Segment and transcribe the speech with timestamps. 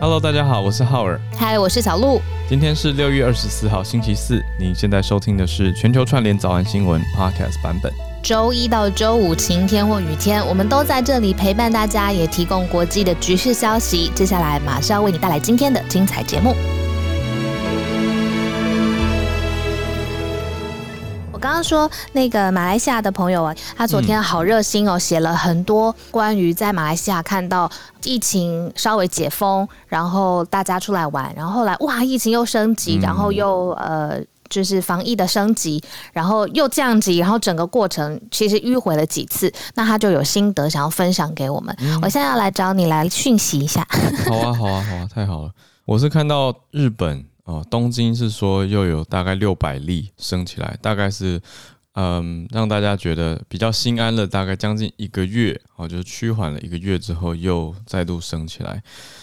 [0.00, 1.20] Hello，大家好，我是浩尔。
[1.36, 2.20] 嗨，我是小鹿。
[2.48, 4.40] 今天是六月二十四号，星期四。
[4.56, 7.92] 你现在收听的是全球串联早安新闻 Podcast 版本。
[8.22, 14.08] 周一到周五，晴天或雨天，我们都在这里陪伴大家，也提供国际的局势消息。
[14.14, 16.54] 接下来马上为你带来今天的精彩节目。
[21.58, 27.68] 刚刚说那个马来西亚的朋友啊，他昨天好热心哦，写了很多关于在马来西亚看到
[28.04, 41.76] 疫情稍微解封，然后大家出来玩，然后后来哇，疫情又升级，然后又呃就是防疫的升级，然后又降级，然后整个过程其实迂回了几次，那他就有心得想要分享给我们。
[42.00, 43.84] 我现在要来找你来讯息一下。
[44.28, 45.50] 好啊，好啊，好啊，太好了！
[45.86, 47.24] 我是看到日本。
[47.48, 51.40] 哦，东京是说又有大概六百例升起来，大概是
[51.94, 58.82] 嗯让大家觉得比较心安了，大概将近一个月，哦，就趋缓了一个月之后又再度升起来，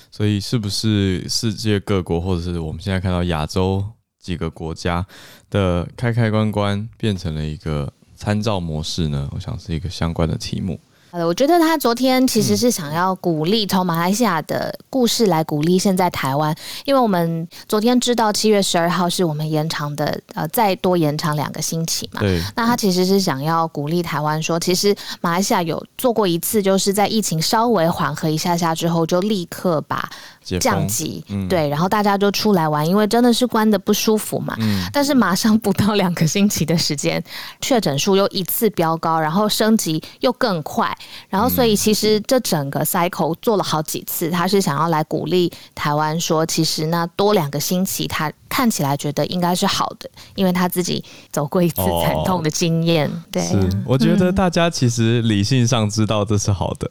[0.09, 3.85] 所以是不是世界各国或者是我们现在看到亚洲
[4.19, 5.05] 几个国家
[5.51, 9.29] 的开开关关变成了一个参照模式呢？
[9.35, 10.79] 我想是一个相关的题目。
[11.23, 22.19] 我觉得他昨天其实是想要鼓励从马来西亚的故事来鼓励现在台湾，因为我们昨天知道七月十二号是我们延长的，呃，再多延长两个星期嘛。
[22.19, 22.41] 对。
[22.55, 30.09] 那他其实是想要鼓励台湾说，其实马来西亚有做过一次，就是在疫情稍微缓和一下下之后，就立刻把。
[30.59, 34.55] 降级，嗯、对，然后大家就出来玩，因为真的是关的不舒服嘛。
[34.59, 37.23] 嗯、但是马上不到两个星期的时间，
[37.59, 40.95] 确诊数又一次飙高，然后升级又更快，
[41.29, 53.09] 然后所以其实这整个 cycle 做了好几次，他是想要来鼓励台湾说，其实那多两个星期，他看起来觉得应该是好的，因为他自己走过一次惨痛的经验。
[53.09, 56.89] 哦、对，是，我觉得大家其实理性上知道这是好的。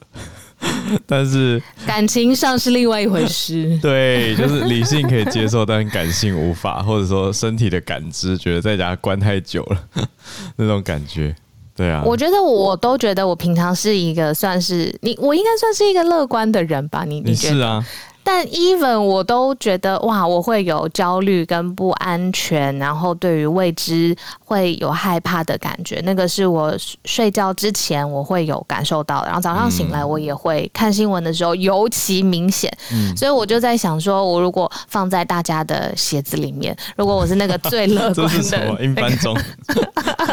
[1.07, 3.79] 但是感情上是另外一回事。
[3.83, 10.07] 对，就是理性可以接受，但感性无法，或者说身体的感知觉得在家关太久了
[10.57, 11.35] 那种感觉。
[11.77, 17.05] 对啊，我觉得我都觉得我平常是一个算是你，我应该算是一个乐观的人吧？
[17.05, 17.31] 你你？
[17.31, 17.85] 你是啊。
[18.25, 26.01] 但 even 我都觉得哇，我会有焦虑跟不安全，然后对于未知会有害怕的感觉。
[26.05, 26.75] 那个是我
[27.05, 32.75] 睡觉之前我会有感受到的，然后早上醒来我也会看新闻的时候尤其明显。
[32.91, 38.81] 嗯，所以我就在想说，我如果放在大家的鞋子里面，如果我是那个最乐观的，这是什么？
[38.81, 39.37] 英翻中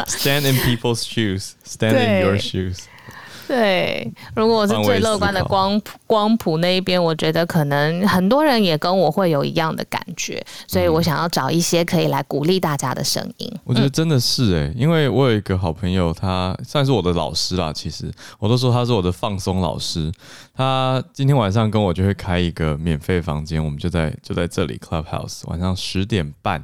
[0.07, 2.77] ，Stand in people's shoes, stand in your shoes。
[3.51, 13.53] 对，如果我是最乐观的光谱光谱那一边，我觉得可能很多人也跟我会有一样的感觉，所以我想要找一些可以来鼓励大家的声音。
[13.65, 17.73] 我觉得真的是哎，因为我有一个好朋友，他算是我的老师啦。
[17.73, 18.09] 其实
[18.39, 20.09] 我都说他是我的放松老师。
[20.55, 26.63] 他今天晚上跟我就会开一个免费房间，我们就在就在这里 Clubhouse，晚上十点半，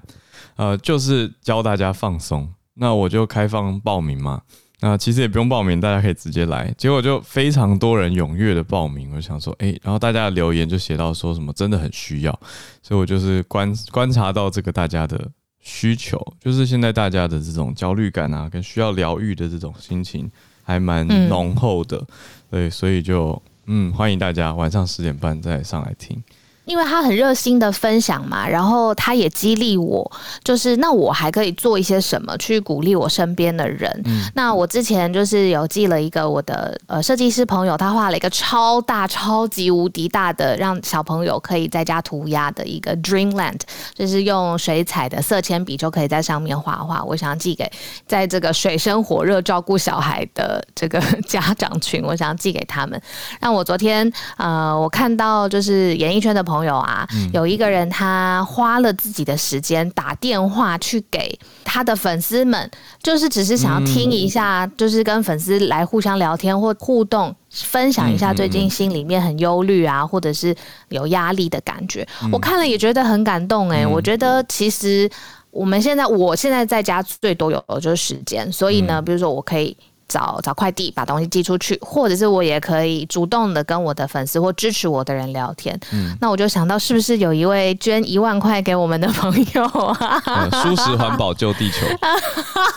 [0.55, 2.47] 呃，就是教大家放松。
[2.75, 4.43] 那我就开放报名嘛。
[4.79, 6.71] 那其实也不用报名，大家可以直接来。
[6.77, 12.39] 结果就非常多人踊跃的报名，我想说，哎、然后大家的留言就写到说什么真的很需要，
[12.83, 15.19] 所以我就是观观察到这个大家的
[15.59, 20.29] 需求，就是现在大家的这种焦虑感啊，跟需要疗愈的这种心情
[20.63, 22.05] 还蛮浓厚的，
[22.51, 26.21] 对，所以就嗯欢迎大家晚上十点半再上来听。
[26.67, 30.11] 因为他很热心的分享嘛，然后他也激励我，
[30.44, 33.89] 就是那我还可以做一些什么去鼓励我身边的人。
[34.05, 43.61] 嗯、那我之前就是有寄了一个我的呃设计师朋友，他画了一个超大、超级无敌大的，让小朋友可以在家涂鸦的一个 Dreamland，
[43.95, 47.01] 就是用水彩的色铅笔就可以在上面画画。
[47.01, 47.72] 我想要寄给
[48.06, 53.01] 在这个水深火热照顾小孩的这个 家长群，我想要寄给他们。
[53.39, 56.56] 那我昨天呃，我看到就是演艺圈的朋友。
[56.57, 62.69] 朋友啊，有一个人他花了自己的时间打电话去给他的粉丝们，
[63.03, 70.56] 就是只是想要听一下，就是跟粉丝来互相聊天或互动，分享一下最近心里面很忧虑啊，或者是
[70.89, 72.07] 有压力的感觉。
[72.31, 75.07] 我看了也觉得很感动哎，我觉得其实
[75.51, 79.77] 我们现在，我现在在家最多有的就是时间，所以呢，比如说我可以。
[80.07, 85.77] 找找快递把东西寄出去，或者是我也可以主动的跟我的粉丝或支持我的人聊天。
[85.92, 90.50] 嗯，那我就想到是不是有一位捐一万块给我们的朋友啊？
[90.63, 91.86] 舒适环保救地球。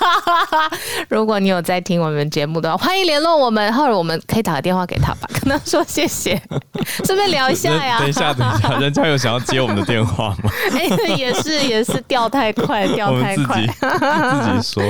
[1.09, 6.41] 如果你有在听我们节目的话，欢迎联络我们，或者我们可以打个电话给他吧，跟他说谢谢，
[7.05, 7.99] 顺便聊一下呀。
[7.99, 10.51] 等一下，等一下，人家有想要接我们的电话吗？
[10.73, 13.67] 哎、欸，也是也是掉太快，掉太快。
[13.67, 14.83] 自己说，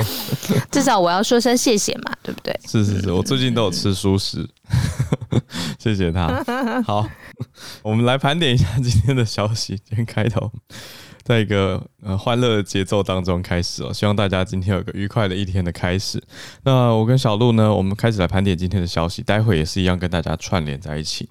[0.71, 2.11] 至少我要说声谢谢嘛。
[2.23, 2.59] 对不对？
[2.65, 4.47] 是是是，我最近都有吃素食。
[5.79, 6.43] 谢谢他。
[6.85, 7.07] 好，
[7.81, 9.75] 我们来盘点一下今天的消息。
[9.85, 10.51] 今天开头，
[11.23, 16.21] 在一个呃欢乐的节奏当中开始哦，希望大家今天有个愉快的一天的开始。
[16.63, 21.29] 那我跟小鹿呢，我们开始来盘点今天的消息，待会也是一样跟大家串联在一起。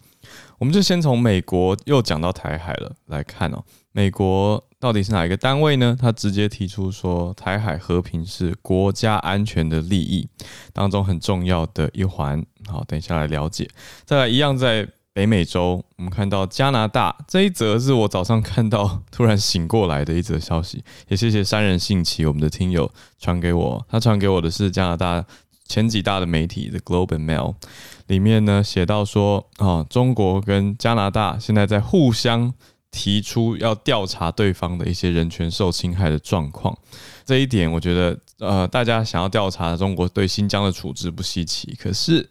[0.59, 5.97] 我们就先从美国又讲到台海了来看哦，美国到底是哪一个单位呢？
[5.99, 10.29] 他直接提出说，台海和平是国家安全的利益
[10.73, 12.45] 当中很重要的一环。
[12.67, 13.69] 好，等一下来了解。
[14.05, 25.25] 再来一样在北美洲，我们看到加拿大这一则是我早上看到突然醒过来的一则消息，也谢谢三人信奇我们的听友传给我，他传给我的是加拿大
[25.67, 27.57] 前几大的媒体 The Globe and Mail。
[28.07, 32.55] 里面呢写到说，啊，中国跟加拿大现在在互相
[32.91, 36.77] 提出要调查对方的一些人权受侵害的状况。
[37.25, 41.77] 这一点我觉得，呃，大家想要调查中国对新疆的处置不稀奇。
[41.81, 42.29] 可是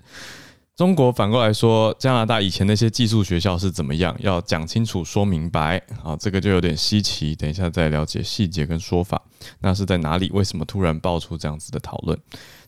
[0.76, 5.78] 中国反过来说，加拿大以前那些寄宿学校是怎么样，要讲清楚、说明白。
[6.04, 7.36] 啊，这个就有点稀奇。
[7.36, 9.22] 等一下再了解细节跟说法。
[9.60, 10.30] 那是在哪里？
[10.32, 12.18] 为什么突然爆出这样子的讨论？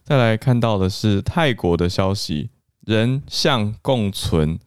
[0.04, 2.50] 再来看到的是泰国的消息。
[2.86, 4.60] 人象共存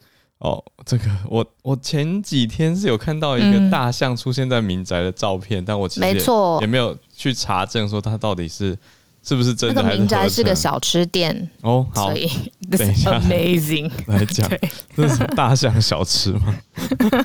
[0.45, 8.77] 哦，这个我我前几天是有看到一个大象出现在民宅的照片，嗯、但我其实也，没错也没有去查证说它到底是
[9.23, 9.95] 是不是真的还是。
[9.95, 12.29] 那个民宅是个小吃店哦，好，所以
[12.77, 14.47] 等一下 amazing 来讲，
[14.95, 16.55] 这是大象小吃吗？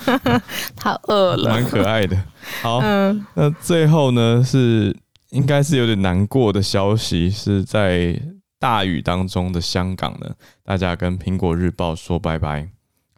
[0.77, 2.15] 他饿了，蛮可爱的。
[2.62, 4.95] 好，嗯、那最后呢是
[5.31, 8.18] 应该是有点难过的消息，是在。
[8.62, 10.30] 大雨当中的香港呢，
[10.65, 12.68] 大家跟苹果日报说拜拜。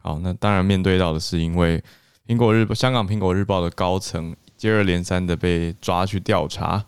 [0.02, 1.82] 好，那当然面对到的是因为
[2.26, 6.84] 苹果日报、香港苹果日报的高层接二连三的被抓去调查。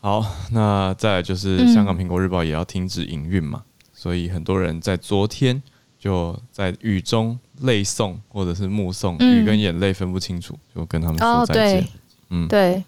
[0.00, 5.62] 好，那再来就是香港苹果日报也要停止营运嘛，嗯、所以很多人在昨天
[5.98, 11.82] 就在雨中泪送，或者是目送，雨跟眼泪分不清楚，就跟他们说再见。
[11.82, 11.86] 哦、
[12.30, 12.82] 嗯，对，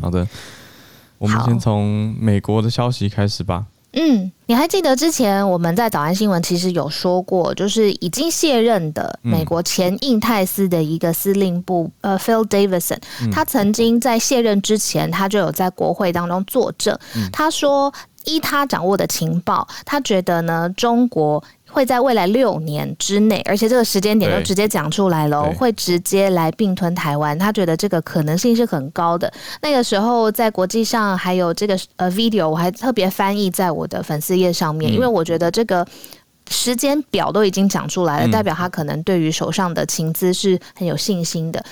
[0.00, 0.26] 好的，
[1.18, 3.66] 我们先从美国的消息开始吧。
[4.00, 12.98] 嗯，你还记得之前我们在早安新闻其实有说过，就是已经卸任的美国前印太司的一个司令部，呃，Phil Davidson，
[13.32, 16.96] 他曾经在卸任之前，他就有在国会当中作证，
[17.32, 17.92] 他说
[18.24, 21.42] 依他掌握的情报，他觉得呢，中国。
[21.70, 27.38] 会在未来六年之内，而且这个时间点都直接讲出来了，会直接来并吞台湾。
[27.38, 29.32] 他觉得这个可能性是很高的。
[29.62, 35.86] 那个时候在国际上还有这个呃 video，我还特别翻译在我的粉丝页上面，因为我觉得这个。
[36.50, 41.64] 时间表都已经讲出来了，代表他可能对于手上的情资是很有信心的。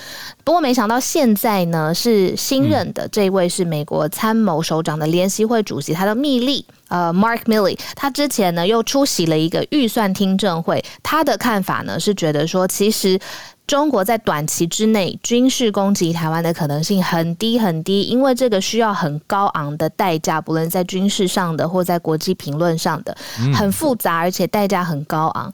[0.43, 13.19] 不过没想到现在呢，是新任的这位是美国参谋首长的联席会主席，他的密利呃 Mark Milley，他之前呢又出席了一个预算听证会，他的看法呢是觉得说其实。
[13.67, 23.15] 中国在短期之内军事攻击台湾的可能性很低很低，因为这个需要很高昂的代价，不论在军事上的或在国际评论上的，
[23.53, 25.51] 很复杂，而且代价很高昂。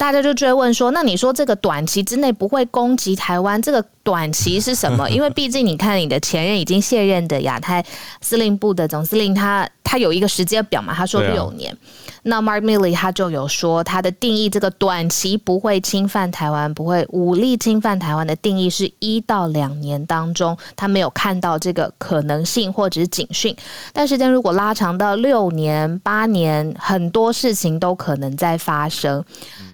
[0.00, 5.06] 大家就追问说：“那你说这个短期之内不会攻击台湾，这个短期是什么？
[5.12, 7.84] 因为毕竟你看你的前任已经卸任的亚太
[8.22, 11.76] 司令部的总司令，他他有一个时间表嘛，他说六年。”
[12.22, 23.54] 那 Mark Milley 他就有说，他的定义这个短期不会侵犯台湾，不会武力侵犯台湾的定义是一到两年当中，他没有看到这个可能性或者是警讯。
[23.92, 29.22] 但时间如果拉长到六年、八年，很多事情都可能在发生。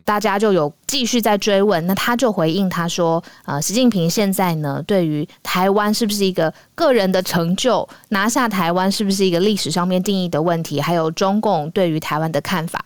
[0.06, 12.82] 大家就有继续在追问，那他就回应他说：“呃，习近平现在呢，对于台湾是不是一个个人的成就，拿下台湾是不是一个历史上面定义的问题，还有中共对于台湾的看法。”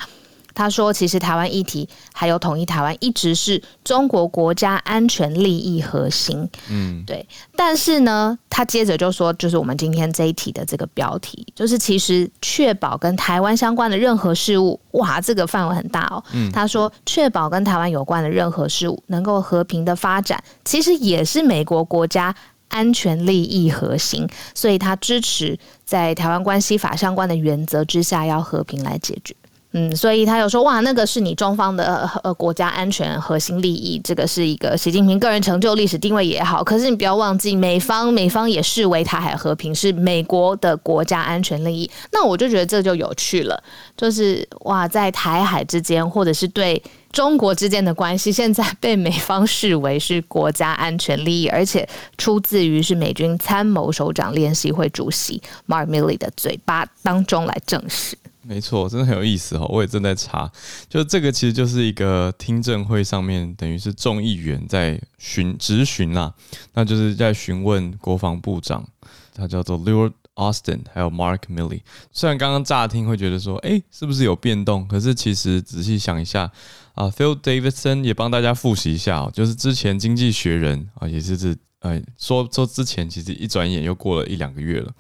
[0.55, 7.27] 他说：“其实台湾议题还有统一台湾，一直是中国国家安全利益核心。”嗯，对。
[7.57, 22.35] 但是呢，他接着就说：“就是我们今天这一题的这个标题，就是其实确保跟台湾相关的任何事物，哇，这个范围很大哦。”嗯，他说：“确保跟台湾有关的任何事物能够和平的发展，其实也是美国国家
[22.69, 24.29] 安全利益核心。
[24.55, 29.35] 所以他支持在台湾关系法相关的原则之下，要和平来解决。”
[29.73, 36.65] 嗯，所以他有说哇，那个是你中方的呃国家安全核心利益，这个是一个习近平个人成就、历史定位也好。
[36.65, 41.89] 可是你不要忘记，美方美方也视为台海和平是美国的国家安全利益。
[42.11, 43.63] 那我就觉得这就有趣了，
[43.97, 58.19] 就是哇，在台海之间或者是对中国之间的关系，现在被美方视为是国家安全利益，而且出自于是美军参谋首长联席会主席 Mark Milley 的嘴巴当中来证实。
[58.51, 59.65] 没错，真的很有意思哦。
[59.69, 60.51] 我也正在查，
[60.89, 66.35] 就这个其实就是一个听证会上面，等于是众议员在询质询啦，
[66.75, 68.85] 那就是在询问国防部长，
[69.33, 71.83] 他叫做 Lloyd Austin，还有 Mark Milley。
[72.11, 74.85] 虽然刚刚乍听会觉得说，哎，是不是有变动？
[74.89, 76.51] 可是其实仔细想一下
[76.97, 81.57] 啊，Phil Davidson 也帮大家复习一下哦，就是之前《经济学人》啊，也就是。
[81.81, 84.93] 呃，说说之前，其实一转眼又过了一两个月了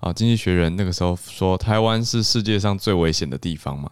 [0.00, 0.12] 啊。
[0.12, 3.90] 经济学人那个时候说，台湾是世界上最危险的地方嘛，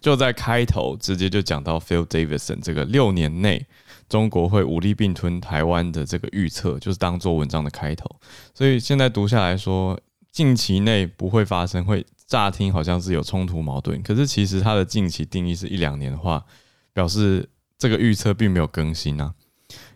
[0.00, 3.66] 就在开头直接就讲到 Phil Davidson 这个六年内
[4.08, 8.06] 中国会武力并吞台湾的这个预测，就是当做文章的开头。
[8.52, 9.98] 所以现在读下来说，
[10.30, 16.44] 近期内不会发生，会乍听好像是有冲突矛盾，可是其实它的近期定义是一两年的话，
[16.92, 19.32] 表示这个预测并没有更新啊。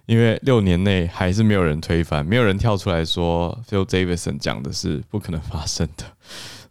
[0.07, 6.05] 因为六年内还是没有人推翻，没有人跳出来说 Phil Davidson 讲的是不可能发生的。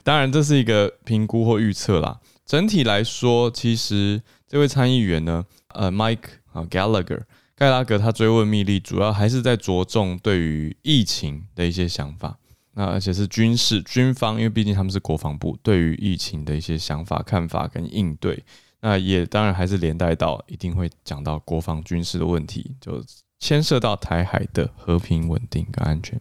[0.03, 2.19] 当然，这是一个评估或预测啦。
[2.45, 6.17] 整体来说，其实这位参议员呢，呃，Mike
[6.51, 7.21] 啊 Gallagher
[7.55, 12.37] 盖拉格，他追问密利，主要还是在着重对于疫情的一些想法。
[12.73, 18.43] 那而且是军事军方，因为毕竟他们是国防部，对于疫情的一些想法、看法跟应对。
[18.81, 23.03] 那也当然还是连带到一定会讲到国防军事的问题，就
[23.39, 26.19] 牵涉到台海的和平稳定跟安全。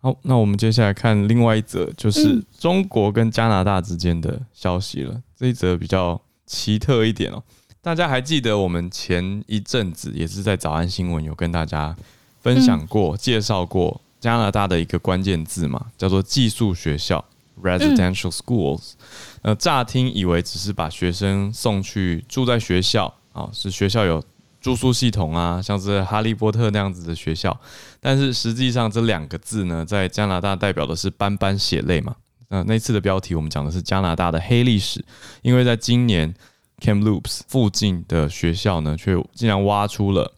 [0.00, 5.22] 好，那我们接下来看另外一则，就是中国跟加拿大之间的消息了。
[5.36, 7.42] 这一则比较奇特一点哦。
[7.82, 11.96] 大家还记得我们前一阵子也是在早安新闻有跟大家
[12.40, 17.24] 分享过、介绍过加拿大的一个关键字嘛，叫做寄宿学校
[17.62, 18.92] （residential schools）。
[19.42, 24.22] 呃，乍听以为只是把学生送去住在学校啊，哦，是学校有
[24.60, 27.58] 住宿系统啊，像是哈利波特那样子的学校。
[28.00, 32.16] 但是实际上这两个字呢，在加拿大代表的是斑斑血泪嘛。
[32.48, 35.04] 那那次的标题我们讲的是加拿大的黑历史，
[35.42, 36.34] 因为在今年
[36.80, 40.34] Camloops 附近的学校呢，却竟然挖出了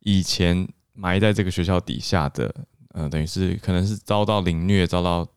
[0.00, 2.54] 以前埋在这个学校底下的，
[2.94, 5.28] 呃，等于是可能是遭到凌虐，遭到。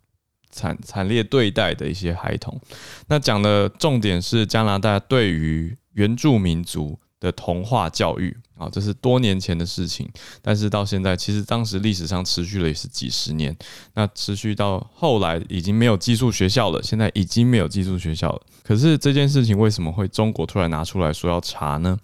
[0.52, 2.60] 惨惨烈对待的一些孩童，
[3.08, 10.10] 那讲的重点是加拿大对于原住民族的同化教育啊，这是多年前的事情，
[10.42, 13.56] 但是到现在，其实当时历史上持续了也是几十年，
[13.94, 18.42] 那持续到后来已经没有寄宿学校了，现在已经没有寄宿学校了。
[18.64, 21.98] 可是这件事情为什么会中国突然拿出来说要查呢？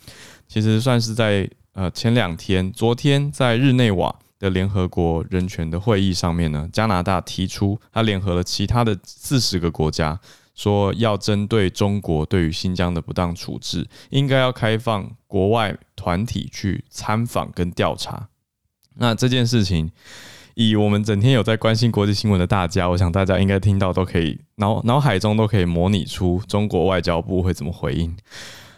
[0.47, 4.15] 其实算是在呃前两天，昨天在日内瓦。
[4.39, 10.19] 的联合国人权的会议上面呢，加拿大提出，他联合了其他的四十个国家，
[10.53, 18.29] 说要针对中国对于新疆的不当处置，应该要开放国外团体去参访跟调查。
[18.95, 19.91] 那这件事情，
[20.55, 28.15] 以我们整天有在关心国际新闻的大家，我想大家应该听到都可以脑脑海中都可以模拟出中国外交部会怎么回应。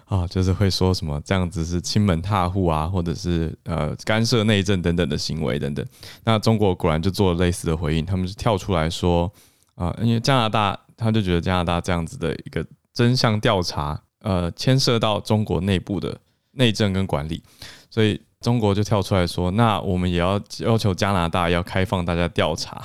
[0.09, 5.85] 啊、就是会说什么这样子是亲门踏户啊，或者是呃干涉内政等等的行为等等。
[6.23, 9.31] 那中国果然就做了类似的回应，他们是跳出来说
[9.75, 16.19] 啊、因为加拿大他就觉得加拿大这样子的一个真相调查，呃，牵涉到中国内部的
[16.51, 17.41] 内政跟管理，
[17.89, 22.83] 所以中国就跳出来说，那我们也要要求加拿大要开放大家调查，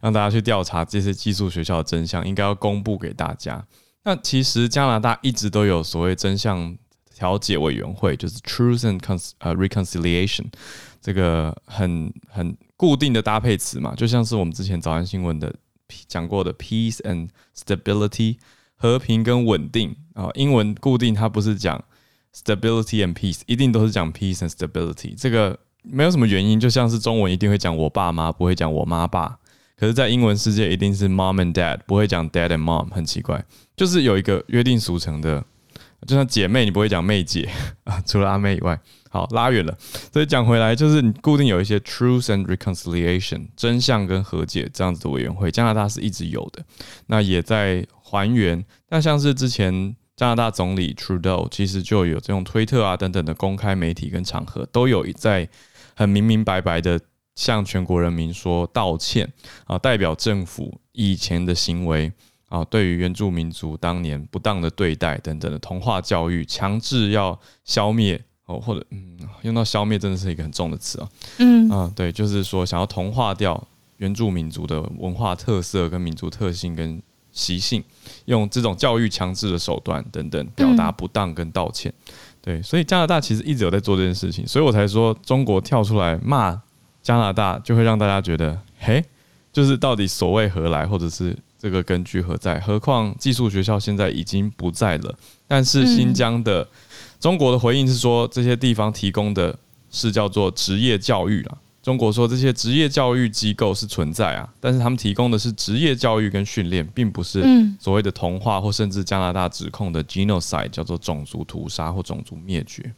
[0.00, 3.64] 让大家去调查这些寄宿学校的真相，应该要公布给大家。
[4.06, 6.76] 那其实加拿大一直都有所谓真相
[7.12, 10.44] 调解委员会，就是 Truth and Con 呃 Reconciliation，
[11.02, 15.52] 这个很很固定的搭配词嘛，就像是我们之前早安新闻的
[16.06, 18.36] 讲过的 Peace and Stability，
[18.76, 21.82] 和平跟稳定啊，英文固定它不是讲
[22.32, 29.38] Stability and Peace，一定都是讲 Peace and Stability，这个没有什么原因，就像是中文一定会讲我爸妈，不会讲我妈爸。
[29.78, 33.44] 可是，在英文世界一定是 mom and dad，不会讲 dad and mom，很奇怪，
[33.76, 35.44] 就是有一个约定俗成的，
[36.06, 37.48] 就像姐妹，你不会讲妹姐
[37.84, 38.78] 啊，除了阿妹以外。
[39.08, 39.74] 好，拉远了，
[40.12, 46.62] 所以讲回来，就是你固定有一些 truth and reconciliation 真相跟和解这样子的委员会，加拿大是一直有的，
[47.06, 48.62] 那也在还原。
[48.90, 55.48] 那像是之前加拿大总理 Trudeau，其实就有这种推特啊等等的公开媒体跟场合，都有在
[55.94, 57.00] 很明明白白的。
[57.36, 59.30] 向全国人民说道歉
[59.66, 62.10] 啊，代表政府以前的行为
[62.48, 73.62] 啊，对于原住民族当年不当的对待等等的同化教育，强制要消灭哦，或者嗯，用到消灭真的是一个很重的词啊，嗯啊，对，就是说想要同化掉
[73.98, 77.02] 原住民族的文化特色跟民族特性跟
[77.32, 77.84] 习性，
[78.24, 81.92] 用这种教育强制的手段等等表达不当跟道歉，
[82.40, 86.62] 对，所以加拿大其实一直有在做这件事情，所以我才说中国跳出来骂。
[87.06, 89.00] 加拿大就会让大家觉得，嘿，
[89.52, 92.58] 就是到底所谓何来，或者是这个根据何在？
[92.58, 95.14] 何况寄宿学校现在已经不在了。
[95.46, 96.68] 但是新疆的、嗯、
[97.20, 99.56] 中国的回应是说，这些地方提供的
[99.88, 101.56] 是叫做职业教育了。
[101.80, 107.44] 中国说这些职业教育机构是存在啊，但是他们提供的是职业教育跟训练，并不是
[107.78, 112.92] 所谓的同化或甚至加拿大指控的 genocide，叫做种族屠杀或种族灭绝。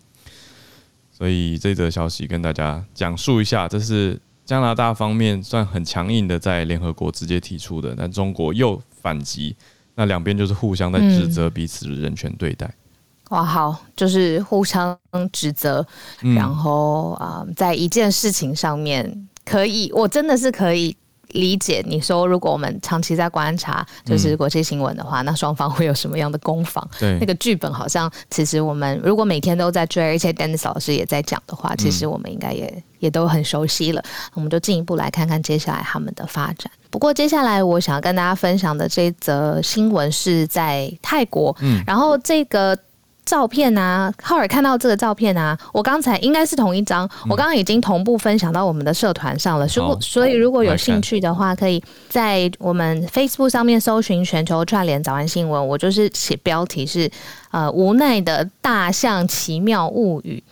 [1.19, 9.57] 所以这则消息跟大家讲述一下，这是加拿大方面算很强硬的在联合国直接提出的，但中国又反击，
[9.97, 12.73] 那两边就是互相在指责彼此的人权对待。
[13.31, 14.97] 哇，好，就是互相
[15.33, 15.85] 指责，
[16.23, 20.97] 嗯、然后啊、呃，在一件事情上面，可以，我真的是可以
[21.28, 26.88] 理解你说，如果我们长期在观察就是国际新闻的话，嗯、那双方会有什么样的攻防？
[26.99, 34.02] 对，那个剧本好像，其实我们如果每天都在追，而且 Dennis 老师也在讲的话，其实我们应该也、嗯、也都很熟悉了。
[34.35, 36.70] 我们就进一步来看看接下来他们的发展。
[36.90, 42.78] 不过接下来我想要跟大家分享的这则新闻是在泰国，嗯，然后这个。
[43.28, 49.68] 照片啊，浩尔看到这个照片啊，我刚才应该是同一张，我刚刚已经同步分享到我们的社团上了。
[49.76, 55.68] 如果所以如果有兴趣的话，可以在我们 Facebook 上面搜寻全球串联早安新闻。
[55.68, 57.11] 我就是写标题是
[57.50, 60.42] 呃无奈的大象奇妙物语。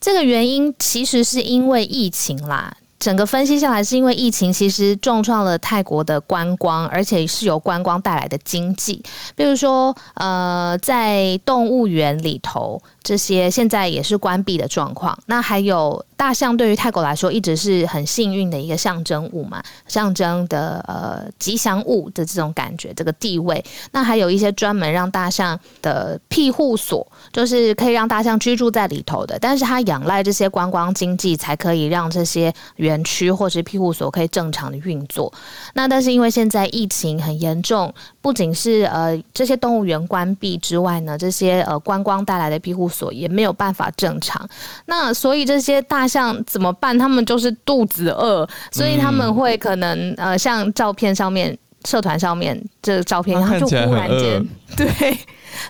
[0.00, 2.74] 这个原因其实是因为疫情啦。
[3.02, 9.02] 整个分析下来，是因为疫情其实重创了泰国的观光，而且是由观光带来的经济。
[9.34, 15.18] 比如说，呃，在动物园里头，这些现在也是关闭的状况。
[15.26, 16.04] 那还有。
[16.14, 23.64] 大象对于泰国来说一直是很幸运的一个象征物嘛，象征的呃吉祥物的这种感觉，这个地位。
[23.90, 29.36] 那还有一些专门让大象的庇护所，就是可以让大象居住在里头的。
[29.40, 35.32] 但是它仰赖这些观光经济，才可以让这些园区或是庇护所可以正常的运作。
[35.74, 37.92] 那但是因为现在疫情很严重，
[38.22, 44.48] 不仅是呃这些动物园关闭之外呢，这些呃观光带来的庇护所也没有办法正常。
[44.86, 46.96] 那所以这些大象怎么办？
[46.96, 55.18] 他们就是肚子饿，所以他们会可能呃，像照片上面、社团上面这个照片，他就忽然间对。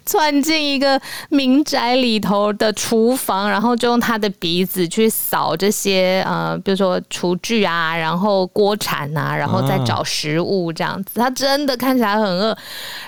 [0.04, 11.20] 窜进一个民宅里头的厨房，然后就用他的鼻子去扫这些呃，比如说厨具啊，然后锅铲啊，然后再找食物这样子。
[11.20, 12.56] 他真的看起来很饿。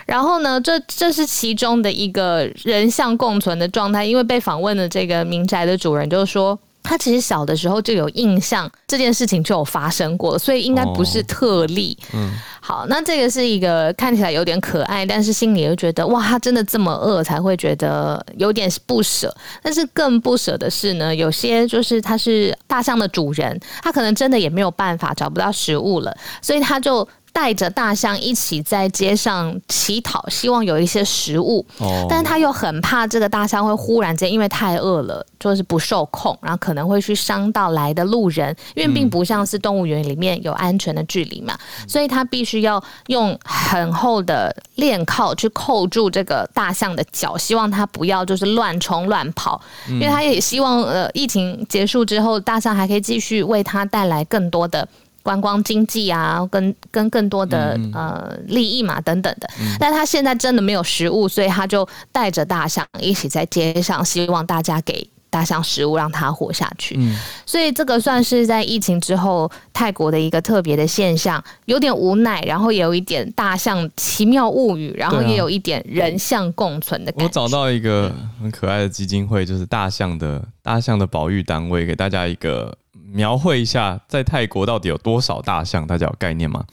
[0.06, 6.58] 然后呢，这这是其中的一个人像共存的状态，因为被访问的这个民宅的主人就说。
[6.84, 11.98] 他其实小的时候就有印象，这件事情就有发生过，所以应该不是特例。
[12.02, 19.34] 哦、嗯，好，那这个是一个看起来有点可爱，但是心里又觉得哇，他真的这么饿才会觉得有点不舍。
[19.62, 27.08] 但是更不舍的是呢，有些就是他是大象的主人，他可能真的也没有办法找不到食物了，所以他就。
[27.34, 31.66] 带着大象一起在街上乞讨，希望有一些食物。
[31.78, 38.56] 哦，但是他又很怕这个大象会忽然间因为太饿了，就是不受控，然后可能会去伤到来的路人。
[38.76, 49.60] 因为并不像是动物园里面有安全的距离嘛，嗯，所以他必须要用很厚的链铐去扣住这个大象的脚，希望它不要就是乱冲乱跑。
[49.88, 54.86] 因为他也希望呃疫情结束之后，大象还可以继续为他带来更多的。
[55.24, 59.48] 观光经济啊，跟跟更多的呃利益嘛，等等的。
[59.80, 66.98] 但他现在真的没有食物，所以他就带着大象一起在街上，希望大家给大象食物，让它活下去。
[67.46, 77.24] 所以这个算是在疫情之后泰国的一个特别的现象，有点无奈，然后也有一点大象奇妙物语，然后也有一点人象共存的感觉。
[77.24, 82.76] 我找到一个很可爱的基金会，就是大象的大象的保育单位，给大家一个。
[83.14, 85.86] 描绘一下，在泰国到底有多少大象？
[85.86, 86.64] 大家有概念吗？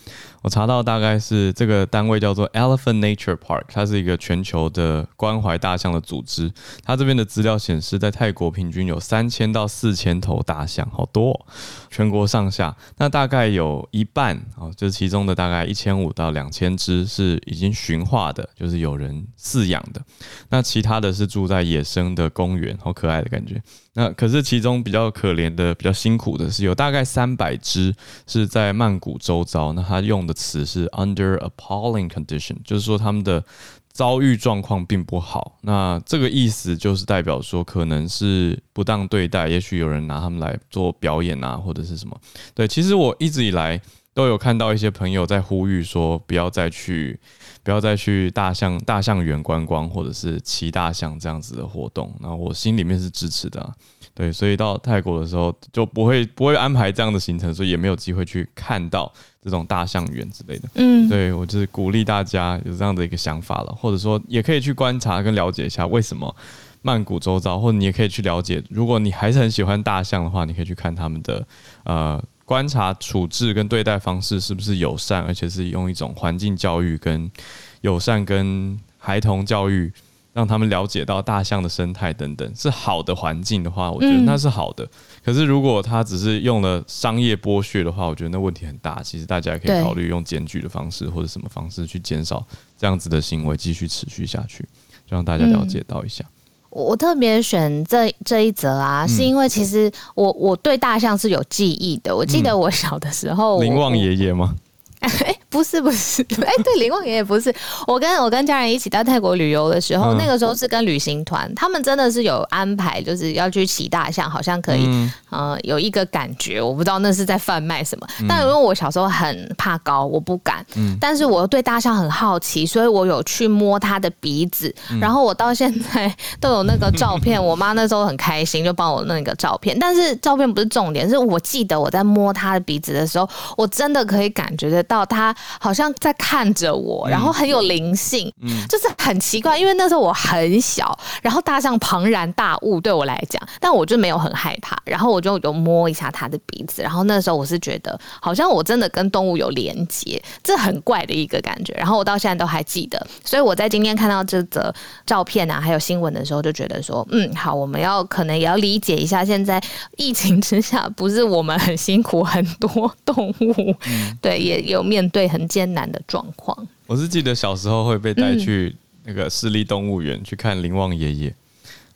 [0.41, 6.51] 我查到大概是这个单位叫做 Elephant Nature Park，它是一个全球的关怀大象的组织。
[6.83, 11.45] 它这边的资料显示，在泰国平均有三千到四千头大象，好多，
[11.91, 12.75] 全国上下。
[12.97, 20.01] 那大概有一半哦，就是其中的大概一千五到两千只是已经驯化的，就是有人饲养的。
[20.49, 23.61] 那其他的是住在野生的公园，好可爱的感觉。
[23.93, 27.95] 那可是其中比较可怜的、比较辛苦的是，有大概三百只
[28.27, 29.71] 是在曼谷周遭。
[29.71, 30.35] 那它用的。
[30.41, 33.43] 词是 under appalling condition，就是说他们的
[33.91, 35.55] 遭遇状况并不好。
[35.61, 42.19] 那这个意思就是代表说，可能是不当对待，也许有人拿他们来做表演啊，或者是什么。
[42.55, 43.79] 对，其实我一直以来
[44.13, 47.17] 都有看到一些朋友在呼吁说，不要再去，
[47.63, 52.13] 不要再去大象大象园观光，或者是骑大象这样子的活动。
[52.19, 53.73] 那我心里面是支持的啊。
[54.13, 60.69] 对，所以到泰国的时候就不会不会安排这样的行程，所以也没有机会去看到这种大象园之类的。
[60.75, 66.35] 嗯，对，我就是鼓励大家有这样的一个想法了，或者说也可以去观察跟了解一下为什么
[66.81, 71.47] 曼谷周遭，或者你也可以去了解，如果你还是很喜欢大象的话，你可以去看他们的
[71.85, 77.31] 呃观察处置跟对待方式是不是友善，而且是用一种环境教育跟
[77.79, 79.89] 友善跟孩童教育。
[80.33, 84.85] 让他们了解到大象的生态等等是好的环境的话，我觉得那是好的。
[84.85, 84.89] 嗯、
[85.25, 89.03] 可是如果他只是用了商业剥削的话，我觉得那问题很大。
[89.03, 94.63] 其实大家也可以考虑用检举的方式或者什么方式去减少这样子的行为继续持续下去，
[95.05, 96.23] 就让大家了解到一下。
[96.71, 102.15] 我特别选这这一则啊，是因为其实我我对大象是有记忆的。
[102.15, 104.55] 我记得我小的时候，林旺爷爷吗？
[105.25, 107.51] 哎，不是不是，哎，对，林旺爷也不是。
[107.87, 118.07] 我跟我跟家人一起到泰国旅游的时候，嗯、那个时候是跟旅行团，他们真的是有安排，就是要去骑大象，好像可以，嗯、呃，有一个感觉，我不知道那是在贩卖什么。
[118.19, 120.63] 嗯、但因为我小时候很怕高，我不敢。
[120.75, 127.43] 嗯、但是我对大象很好奇，所以我有去摸它的鼻子，嗯、然后我到现在都有那个照片。
[127.43, 129.75] 我妈那时候很开心，就帮我弄一个照片。
[129.79, 154.73] 但是照片不是重点，是我记得我在摸它的鼻子的时候，我真的可以感觉得到它好像在看着我，然后很有灵性，嗯，就是很奇怪，因为那时候我很小，然后大象庞然大物对我来讲，但我就没有很害怕，然后我就有摸一下它的鼻子，然后那时候我是觉得好像我真的跟动物有连接，这很怪的一个感觉，然后我到现在都还记得，所以我在今天看到这则
[155.05, 159.61] 照片啊，还有新闻的时候，就觉得说，嗯，好，我们要可能也要理解一下，现在
[159.95, 165.21] 疫情之下，不是我们很辛苦，很多动物，嗯、对，也有面对。
[165.31, 166.67] 很艰难的状况。
[166.87, 171.33] 我是记得小时候会被带去那个市立动物园去看林旺爷爷，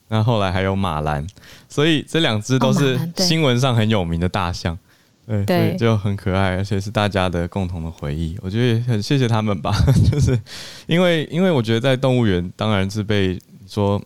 [0.07, 1.27] 那、嗯、后来还有马兰，
[1.67, 4.73] 所以这两只都是新闻上很有名的大象，
[5.25, 8.37] 哦、对，对，就很可爱，而且是大家的共同的回忆。
[8.41, 9.75] 我觉得很谢谢他们吧，
[10.09, 10.39] 就是
[10.87, 14.01] 因为因为我觉得在动物园当然是被说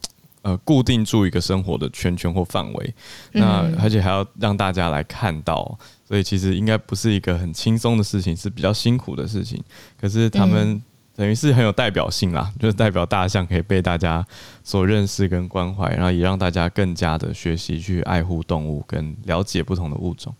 [0.49, 2.95] 呃固定住一个生活的圈圈或范围，
[3.33, 5.77] 那而且还要让大家来看到。
[6.07, 9.63] 所以其实应该不是一个很轻松的事情，是比较辛苦的事情。
[10.01, 10.81] 可是他们
[11.15, 14.25] 等于是很有代表性啦，就是代表大象可以被大家
[14.63, 20.33] 所认识跟关怀，然后也让大家更加的学习去爱护动物跟了解不同的物种。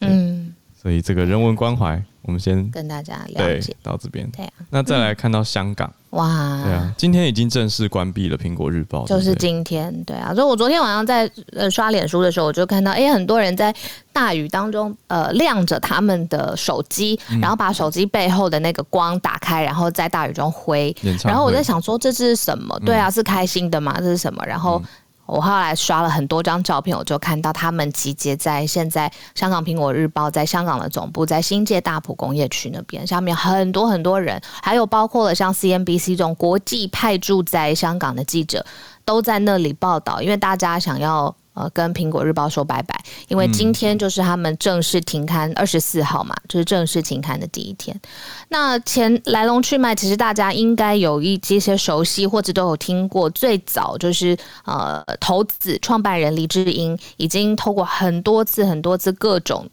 [0.00, 0.47] 嗯，
[0.80, 4.30] 所以这个人文关怀，我们先跟大家了解到这边。
[4.30, 5.92] 对啊，那再来看到香港。
[6.10, 13.74] 哇，对啊，今天已经正式关闭了《苹果日报》，就是今天，对啊，所以我昨天晚上在呃刷脸书的时候，我就看到，哎、欸，很多人在
[14.12, 22.78] 大雨当中，呃，亮着他们的手机，然后把手机背后的那个光打开，然后在大雨中挥，然后我在想说这是什么？
[22.86, 23.96] 对啊，是开心的吗？
[23.98, 24.42] 这是什么？
[24.46, 24.80] 然后。
[25.28, 38.64] 我后来刷了很多张照片，我就看到他们集结在现在香港《苹果日报》在香港的总部，在新界大埔工业区那边，下面很多很多人，还有包括了像 CNBC 这种国际派驻在香港的记者，
[39.04, 41.36] 都在那里报道，因为大家想要。
[41.58, 42.94] 呃，跟苹果日报说拜拜，
[43.26, 48.00] 因为今天就是他们正式停刊二十四号嘛，就是正式停刊的第一天。
[48.48, 53.28] 那前来龙去脉，其实大家应该有一些熟悉或者都有听过。
[53.30, 59.68] 最早就是呃，投资创办人黎智英已经透过很多次、很多次各种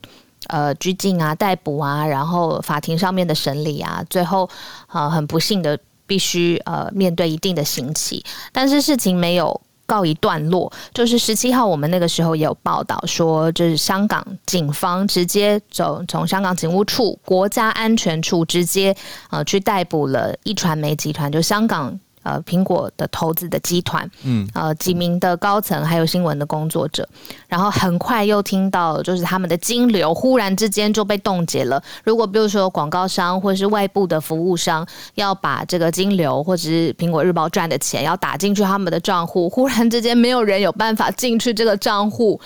[0.47, 4.49] 呃拘禁啊、逮捕啊，然后法庭上面的审理啊，最后
[4.91, 9.61] 呃很不幸的必须呃面对一定的刑期，但是事情没有。
[9.85, 18.95] 告一段落，就是十七号，我们那个时候也有报道说，就是香港警方直接走从香港警务处、国家安全处直接
[19.29, 21.99] 呃去逮捕了一传媒集团，就香港。
[22.25, 27.07] 呃，苹果的投资的集团，嗯，呃，几名的高层，还有新闻的工作者，
[27.47, 31.81] 然后很快又听到，就是他们的金流忽然之间就被冻结了。
[32.03, 34.83] 如果比如说广告商或者是外部的服务商
[35.13, 42.41] 要把这个金流或者是苹果日报赚的钱要打进去他们的账户，忽然之间没有人有办法进去这个账户。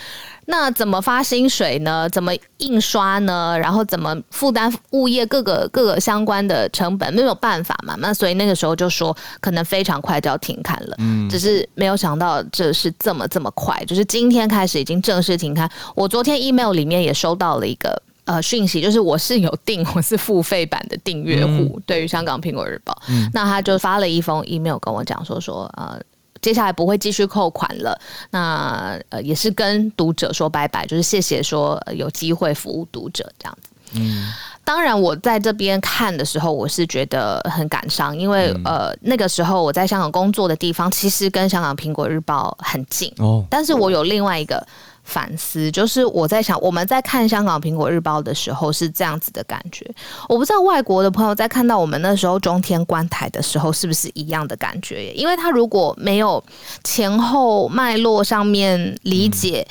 [0.51, 2.09] 那怎么发薪水呢？
[2.09, 3.55] 怎么印刷呢？
[3.59, 7.13] 然后怎么负担物业各个各个相关的成本？
[7.13, 7.95] 没有办法嘛。
[7.99, 10.95] 那所以那个时候就说，可能非常快就要停刊了。
[10.97, 15.69] 嗯，只是没有想到这是这么这么快，就是今天开始已经正式停刊。
[15.95, 26.01] 我昨天 email 里面也收到了一个呃讯息，就是我是有订，我是付费版的订阅户，嗯、对于香港苹果日报，嗯、那他就发了一封 email 跟我讲说说呃。
[26.41, 27.99] 接下来不会继续扣款了，
[28.31, 33.69] 那呃也是跟读者说拜拜，就是谢谢说有机会服务读者这样子。
[33.93, 34.31] 嗯。
[34.63, 43.11] 当然，我在这边看的时候，我是觉得很感伤，因为、嗯、呃，那个时候我在香港工作的地方，其实跟香港苹果日报很近。
[43.17, 43.43] 哦。
[43.49, 44.63] 但是我有另外一个
[45.09, 49.85] 反思，就是我在想，我们在看香港苹果日报的时候是这样子的感觉。
[50.29, 55.11] 我不知道外国的朋友在看到我们那时候中天观台的时候，是不是一样的感觉？
[55.13, 56.41] 因为他如果没有
[56.83, 59.67] 前后脉络上面理解。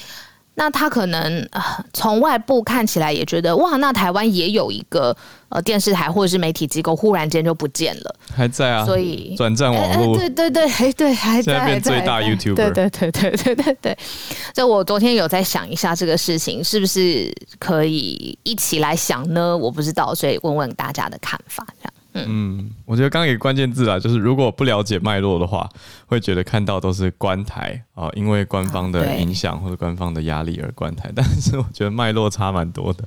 [0.59, 1.49] 那他可能
[1.93, 5.17] 从外部看起来也觉得哇，那台湾也有一个
[5.51, 8.85] 呃电视台或者是媒体机构，忽然间就不见了，还在啊？
[8.85, 13.99] 所以转战网络，对对对，哎对，还在，变最大 YouTuber，对对对对对对对。
[14.53, 19.57] 就我昨天有在想一下这个事情，是不是可以一起来想呢？
[19.57, 21.93] 我不知道，所以问问大家的看法，这样。
[22.27, 25.69] 嗯，我觉得刚刚一个关键字啊，就是如果不了解脉络的话，
[26.07, 31.11] 会觉得看到都是关台啊，因为官方的影响或者官方的压力而关台。
[31.15, 33.05] 但是我觉得脉络差蛮多的。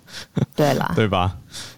[0.56, 1.36] 对啦，对吧？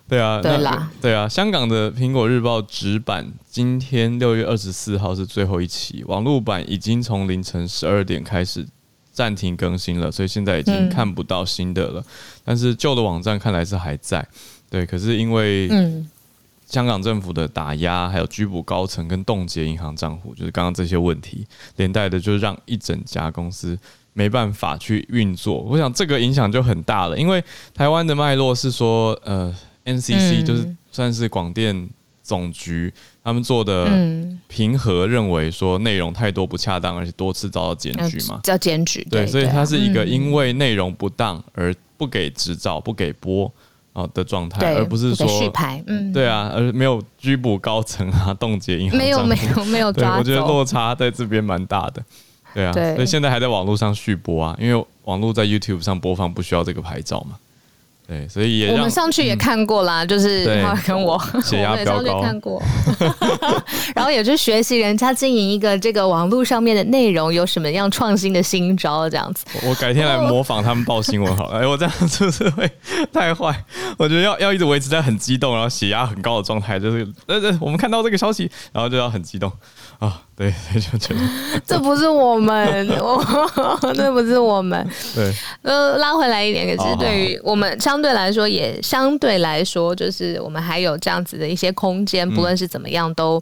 [0.08, 1.28] 对啊，对啦，对啊。
[1.28, 8.67] 香港的苹果日报纸版今天六月二十四号是最后一期，网络版已经从凌晨十二点开始
[9.12, 12.02] 暂停更新了，所以现在已经看不到新的了。
[12.02, 12.06] 嗯、
[12.43, 14.28] 但是旧的网站看来是还在。
[14.69, 16.10] 对，可是因为嗯。
[16.73, 23.77] 香港政府的打压，还有拘捕高层跟冻结银行账户，就是刚刚这些问题连带的，就让一整家公司
[24.13, 25.59] 没办法去运作。
[25.59, 27.43] 我想这个影响就很大了，因为
[27.75, 29.55] 台湾的脉络是说，呃
[29.86, 31.88] ，NCC 就是算是广电
[32.23, 32.91] 总局，
[33.23, 33.88] 他们做的
[34.47, 39.07] 平和认为说内容太多不恰当，而且多次遭到检举嘛，叫检举。
[39.12, 43.53] 对，所以它是一个因为内容不当而不给执照、不给播。
[43.93, 52.03] 哦的状态，而不是说续拍，嗯，对啊，而没有拘捕高层啊， 冻结银行，没有 没有没有抓，我觉得落差在这边蛮大的，
[52.53, 57.38] 对啊，对，所以现在还在网络上续播啊，因为网络在 YouTube 上播放不需要这个牌照嘛。
[58.13, 60.45] 对，所以也我们上去也看过啦，嗯、就是
[60.86, 62.62] 跟我 血压飙高，看过，
[63.95, 69.45] 然后也去学习人家经营一个这个网络上面的内容有什么样创新的新招，这样子。
[69.63, 72.69] 我改天来模仿他们报新闻好了， 哎，我这样是不是会
[73.12, 73.52] 太坏？
[73.97, 79.52] 我觉得要要一直维持在很激动，然后血压很高的状态，就是呃呃，我们看到这个消息，然后就要很激动。
[79.99, 81.19] 啊、哦，对，就觉得
[81.65, 83.23] 这不是我们，我
[83.93, 84.86] 这不是我们。
[85.15, 93.41] 对，呃，拉回来一点，可是对于我们相对来说，也相对来说，就是我们还有这样子的一些空间，不论是怎么样都。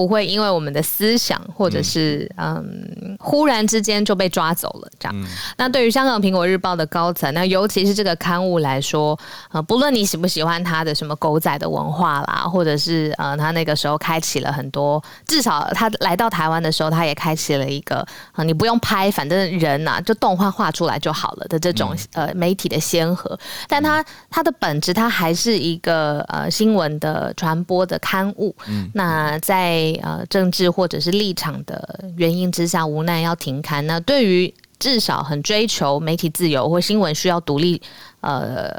[0.00, 5.14] 不会因为我们的思想，或者是嗯，忽然之间就被抓走了这样。
[5.14, 5.26] 嗯、
[5.58, 9.18] 那对于香港苹果日报的高层，那尤其是这个刊物来说，
[9.50, 18.02] 呃，不论你喜不喜欢他的什么狗仔的文化啦，或者是呃，他那个时候开启了很多，至少他来到台湾的时候，他也开启了一个，
[18.34, 23.38] 呃、你不用拍，反正人呐、啊，就动画画出来就好了的这种呃媒体的先河。
[23.68, 28.56] 但他他的本质，他还是一个呃新闻的传播的刊物。
[28.66, 33.86] 嗯、那在呃，政治或者是立场的原因之下，无奈要停刊。
[33.86, 37.80] 那对于至少很追求媒体自由或新闻需要独立
[38.22, 38.74] 呃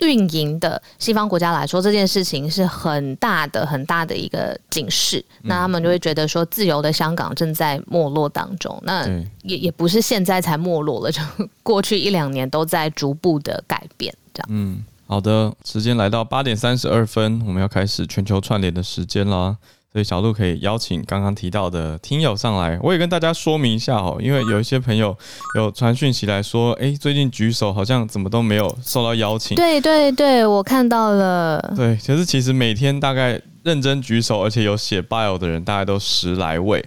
[0.00, 5.24] 运营的西方国家来说，这件事情是很大的很大的一个警示。
[5.42, 8.76] 那他们就会觉得说，自由的香港正在没落当中。
[8.82, 9.06] 那
[9.42, 11.22] 也也不是现在才没落了，就
[11.62, 14.12] 过去一两年都在逐步的改变。
[14.34, 19.56] 这样，嗯，好的，时间来到八点三十二分，我们要开始全球串联的时间了。
[19.90, 25.16] 所以小鹿可以邀请刚刚提到的听友上来，我也跟大家说明一下哦，因为有一些朋友
[25.56, 29.56] 有传讯息来说，哎，最近举手好像怎么都没有受到邀请。
[29.56, 31.72] 对对对，我看到了。
[31.74, 36.84] 对，其实其实每天大概认真举手而且有写 bio 的人，大概都十来位，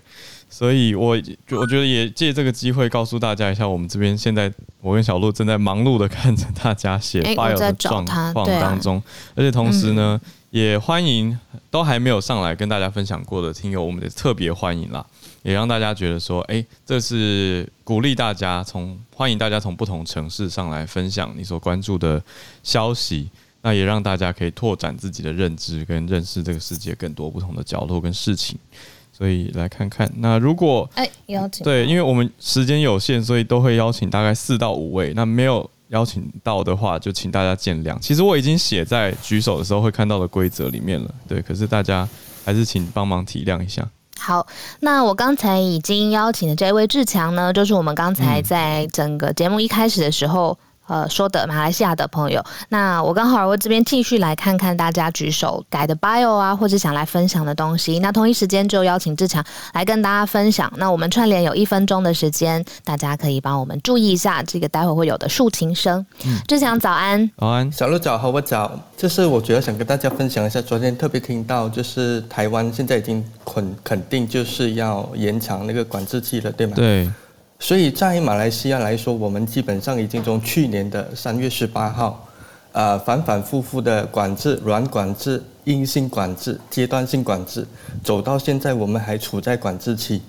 [0.48, 1.18] 所以我
[1.50, 9.04] 我觉得也借这个机会告诉大家一下，我们这边现在我跟小鹿正在忙碌的看着大家写 bio 的状况当中，啊、
[9.38, 10.22] 而且同时呢。
[10.24, 15.06] 嗯也欢迎都还没有上来跟大家分享过的听友，我们也特别欢迎啦，
[15.44, 22.22] 也让大家觉得说，哎，这是鼓励大家从欢迎大家从不同城市上来分享你所关注的
[22.64, 23.30] 消息，
[23.62, 28.60] 那也让大家可以拓展自己的认知跟认识这个世界更多不同的角落跟事情，
[29.14, 35.71] 所以来看看，那如果哎邀请对，因为我们时间有限，所以都会邀请大概四到五位，那没有。
[35.92, 37.98] 邀请到的话，就请大家见谅。
[38.00, 41.42] 其实我已经写在举手的时候会看到的规则里面了，对。
[41.42, 42.08] 可是大家
[42.44, 43.88] 还是请帮忙体谅一下。
[44.18, 44.46] 好，
[44.82, 50.58] 那我刚才已经邀请的这位志强呢，就是我们刚才在整个节目一开始的时候。
[50.92, 52.44] 呃说的马来西亚的朋友。
[52.68, 58.00] 那我刚好我这边继续来看看大家举手改的 bio 啊，或者想来分享的东西。
[58.00, 59.42] 那同一时间就邀请志强
[59.74, 60.70] 来跟大家分享。
[60.76, 66.06] 那我们串联有一分钟的时间，大家可以帮我们注意一下这个待会会有的竖琴声。
[66.26, 68.78] 嗯，志强早安，早安，小鹿早，和我早。
[68.98, 76.74] 就是我主要想跟大家分享一下，昨天特别听到，就是台湾现在已经肯肯定就是要延长那个管制期了，对吗？
[76.76, 77.10] 对。
[77.64, 82.28] 所以在马来西亚来说，我们基本上已经从去年的三月十八号，
[82.72, 87.66] 呃，反反复复的管制、软管制、硬性管制、阶段性管制，
[88.04, 90.20] 走到现在，我们还处在管制期。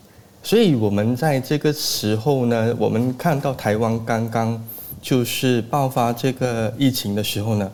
[0.43, 4.63] 所以，我们在这个时候呢，我们看到台湾刚刚
[5.01, 7.65] 就是爆发这个疫情的时候呢，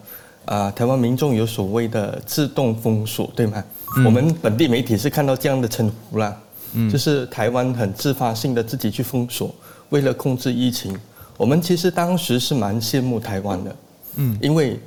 [0.45, 3.65] 啊、呃，台湾民众有所谓的自动封锁，对吗？
[3.97, 6.41] 嗯、我们本地媒体是看到这样的称呼啦。
[6.75, 9.55] 嗯，就是台湾很自发性的自己去封锁，
[9.91, 10.99] 为了控制疫情。
[11.37, 13.77] 我们其实当时是蛮羡慕台湾的，
[14.17, 14.79] 嗯，因为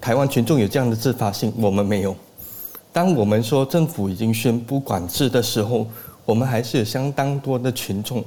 [0.00, 2.14] 台湾群众有这样的自发性，我们没有。
[2.92, 5.86] 当我们说政府已经宣布管制的时候，
[6.24, 8.24] 我们还是有相当多的群众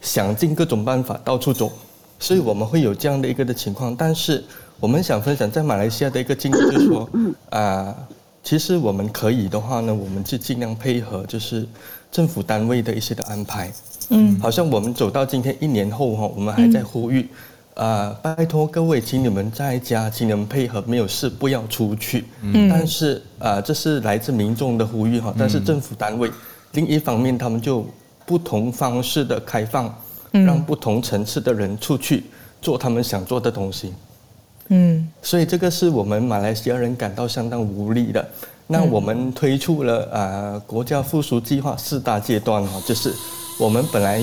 [0.00, 1.72] 想尽各种办法到处走，
[2.20, 3.94] 所以我们会有这样的一个的情况。
[3.96, 4.44] 但是
[4.78, 7.10] 我们想分享在马来西亚的一个经历，就是说，
[7.50, 7.96] 啊、呃，
[8.42, 11.66] 其实我们可以的话呢，我们就尽量配合，就是。
[12.10, 13.70] 政府单位的一些的安排，
[14.08, 17.28] 嗯，好像我们走到今天一年后哈，我们还在呼吁，
[17.74, 22.24] 啊，拜托各位，请你们在家，请你们配合，没有事不要出去。
[22.40, 26.30] 嗯，但是啊，这是来自民众的呼吁哈，但是政府单位
[26.72, 27.86] 另一方面，他们就
[28.24, 29.94] 不同方式的开放，
[30.30, 32.24] 让不同层次的人出去
[32.62, 33.92] 做他们想做的东西。
[34.68, 38.26] 嗯，所以这个是我们马来西亚人感到相当无力的。
[38.68, 40.18] 那我们推出了啊、
[40.52, 43.12] 呃、国家复苏计划四大阶段哈，就是
[43.58, 44.20] 我们本来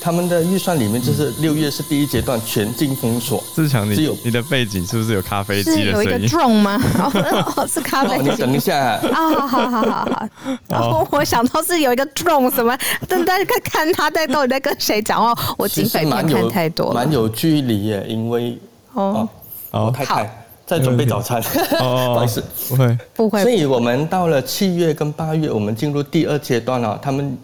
[0.00, 3.42] 他们的预算里面就是六月是第一阶段全境封锁。
[3.54, 5.94] 志强，你有你的背景是不是有咖啡机的声音？
[5.94, 6.78] 有一个 drone 吗？
[7.56, 8.30] 哦，是咖啡机。
[8.30, 9.00] 你等一下啊！
[9.12, 10.28] 好好好好好。
[10.68, 15.34] 然后我想到是有一个 drone 什么，等大家看看他在到底在跟谁讲话。
[15.56, 16.94] 我警匪片看太多了。
[16.94, 18.56] 蛮有距离耶，因为
[18.92, 19.28] 哦
[19.72, 20.44] 哦太太。
[20.68, 21.40] 在准备早餐，
[21.80, 23.40] 不好意思，不会，不会。
[23.40, 26.98] 所以我们到了七月跟八月，我们进入第二阶段了。
[27.00, 27.34] 他们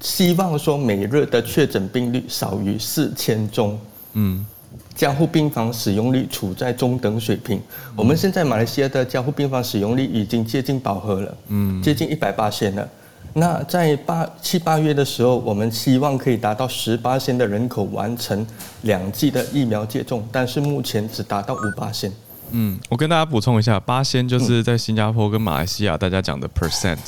[0.00, 3.78] 希望说每日的确诊病例少于四千宗，
[4.14, 4.46] 嗯，
[4.94, 7.60] 加护病房使用率处在中等水平。
[7.94, 12.88] 我们现在马来西亚的加护病房使用率已经接近饱和了，嗯，接近一百八千了。
[13.34, 18.44] 那在八七八月的时候，我们希望可以达到十八千的人口完成
[18.84, 22.10] 两剂的疫苗接种，但是目前只达到五八千。
[22.52, 26.98] 嗯，我跟大家补充一下，八仙就是在新加坡跟马来西亚大家讲的 percent。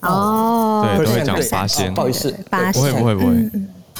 [0.00, 1.92] 哦，对，都会讲八仙。
[1.94, 2.72] 不好意思，八仙。
[2.72, 3.34] 不会不会不会。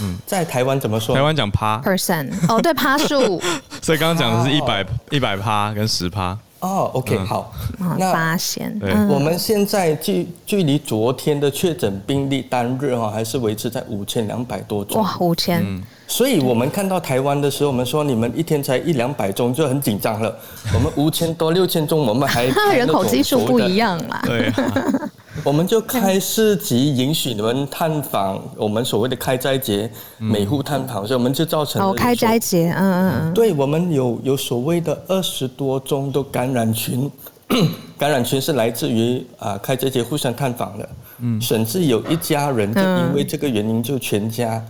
[0.03, 1.15] 嗯，在台湾怎么说？
[1.15, 1.79] 台湾讲趴。
[1.79, 2.31] percent。
[2.49, 3.41] 哦，对，趴数。
[3.81, 6.37] 所以刚刚讲的是一百一百趴跟十趴。
[6.69, 7.53] 哦，OK，好。
[7.99, 8.75] 那发现。
[9.09, 15.03] 我们现在距距离昨天的确诊病例单日哈，还是维持在五千两百多宗。
[15.03, 15.63] 哇，五千。
[16.07, 20.35] 所以我们看到台湾的时候，我们说你们一天才一两百宗就很紧张了。
[20.75, 24.21] 我们五千多六千宗，我们还 人口基数不一样嘛。
[24.25, 24.53] 对，
[25.43, 28.41] 我们就开市集，允许你们探访。
[28.57, 33.35] 我们所谓的开斋节，每户探访，所以我们就造成哦，开斋节，嗯嗯嗯。
[33.35, 37.11] 对，我们有有所谓的二十多宗的感染群，
[37.99, 44.63] 感染群是来自于啊开斋节互相探访的，嗯，甚至有一家人就因为这个原因就全家。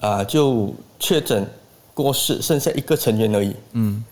[0.00, 1.44] 啊，就确诊
[1.92, 3.52] 过世，剩下一个成员而已。
[3.72, 4.04] 嗯，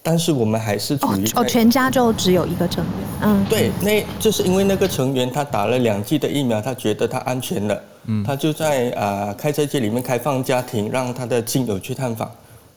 [0.00, 3.03] 但是我们还是处于哦，全家就只有一个成员。
[3.24, 7.82] 嗯，对，那就是因为那个成员他打了两剂的疫苗，他觉得他安全了。
[8.06, 12.30] 嗯，他就在啊开斋节里面开放家庭，让他的亲友去探访，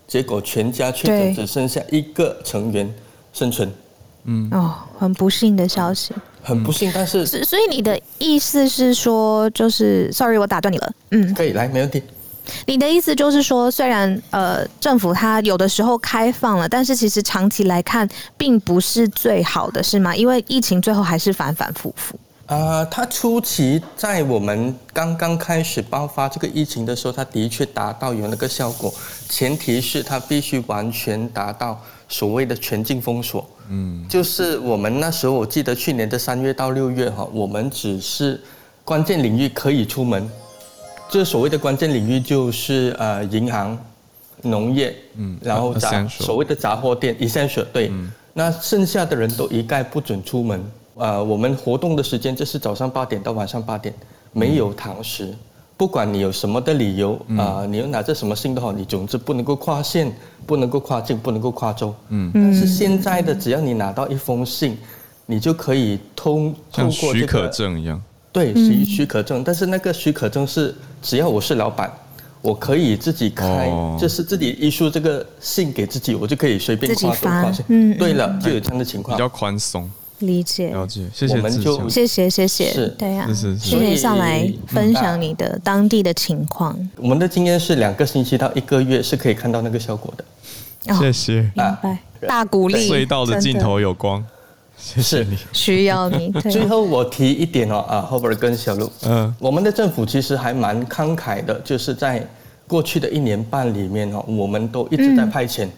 [0.08, 2.94] 结果全家确诊，只剩下一个成员
[3.34, 3.72] 生存。
[4.24, 6.14] 嗯，哦，很不幸的消息。
[6.42, 10.92] 很不幸，但是所以你的意思是说，就是 sorry，我打断你了。
[11.12, 12.02] 嗯，可以来，没问题。
[12.66, 18.08] 你的意思就是说，虽然呃政府它有的时候开放了，但是其实长期来看
[18.38, 20.16] 并不是最好的，是吗？
[20.16, 22.20] 因为疫情最后还是反反复复。
[22.48, 28.94] 啊、呃，它初期在我们刚刚开始爆发这个疫情的时候，它的确达到有那个效果，
[29.28, 33.46] 前提是它必须完全达到所谓的全境封锁。
[33.70, 38.42] 嗯，就是我们那时候我记得去年的三月到六月哈，我们只是
[38.86, 40.30] 关键领域可以出门。
[41.10, 43.78] 这所谓的关键领域就是呃银行、
[44.41, 50.63] 农业，嗯，然后杂所谓的杂货店，essential 对，嗯、那剩下的人都一概不准出门。
[50.96, 53.93] 呃，我们活动的时间就是早上八点到晚上八点，
[54.34, 55.34] 没有堂食，
[55.77, 60.12] 不管你有什么的理由啊、你又拿着什么信都好，你总之不能够跨县，
[60.46, 61.94] 不能够跨境，不能够跨州。
[62.10, 64.75] 嗯，但是现在的只要你拿到一封信，
[65.27, 68.02] 你就可以通通过、这个、许可证一样。
[68.38, 71.92] 对，许许可证，但是那个许可证是只要我是老板，
[72.44, 77.65] 我可以自己开，哦、就是自己 issue 这个信给自己，我就可以随便跨州跨县。
[77.69, 79.90] 嗯，对了，就有这样的情况，比较宽松。
[80.19, 86.77] 理解，了解，谢谢，我们就谢谢，谢谢，是，对呀、啊，谢谢上来分享你的当地的情况。
[86.98, 90.25] 我们的经验是两个星期到一个月是可以看到那个效果的。
[90.96, 93.40] 谢谢，明白，大鼓励，隧道的。
[93.40, 94.25] 尽头有光，
[94.78, 96.32] 谢谢你，需要你。
[96.50, 102.25] 最后我提一点哦，啊，后边跟小鹿，嗯，我们的政府其实还蛮慷慨的，就是在
[102.67, 105.69] 过去的一年半里面哦，我们都一直在派钱。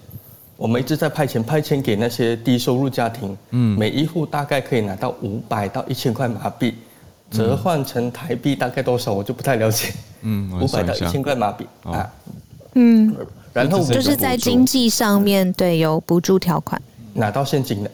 [0.58, 6.76] 我们一直在派钱，派钱给那些低收入家庭，嗯，每一户大概可以拿到五百到一千块马币，
[7.32, 12.12] 折换成台币大概多少，我就不太了解，嗯，五百到一千块马币啊，
[12.74, 13.16] 嗯，
[13.54, 16.82] 然后就是在经济上面对有补助条款，
[17.14, 17.89] 拿到现金的，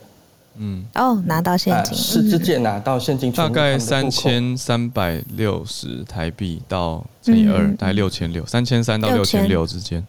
[0.58, 10.06] 嗯，哦，拿到现金，是直接拿到现金，大概三千三百六十台币到乘以二，大概六千六，三千三到六千六之间，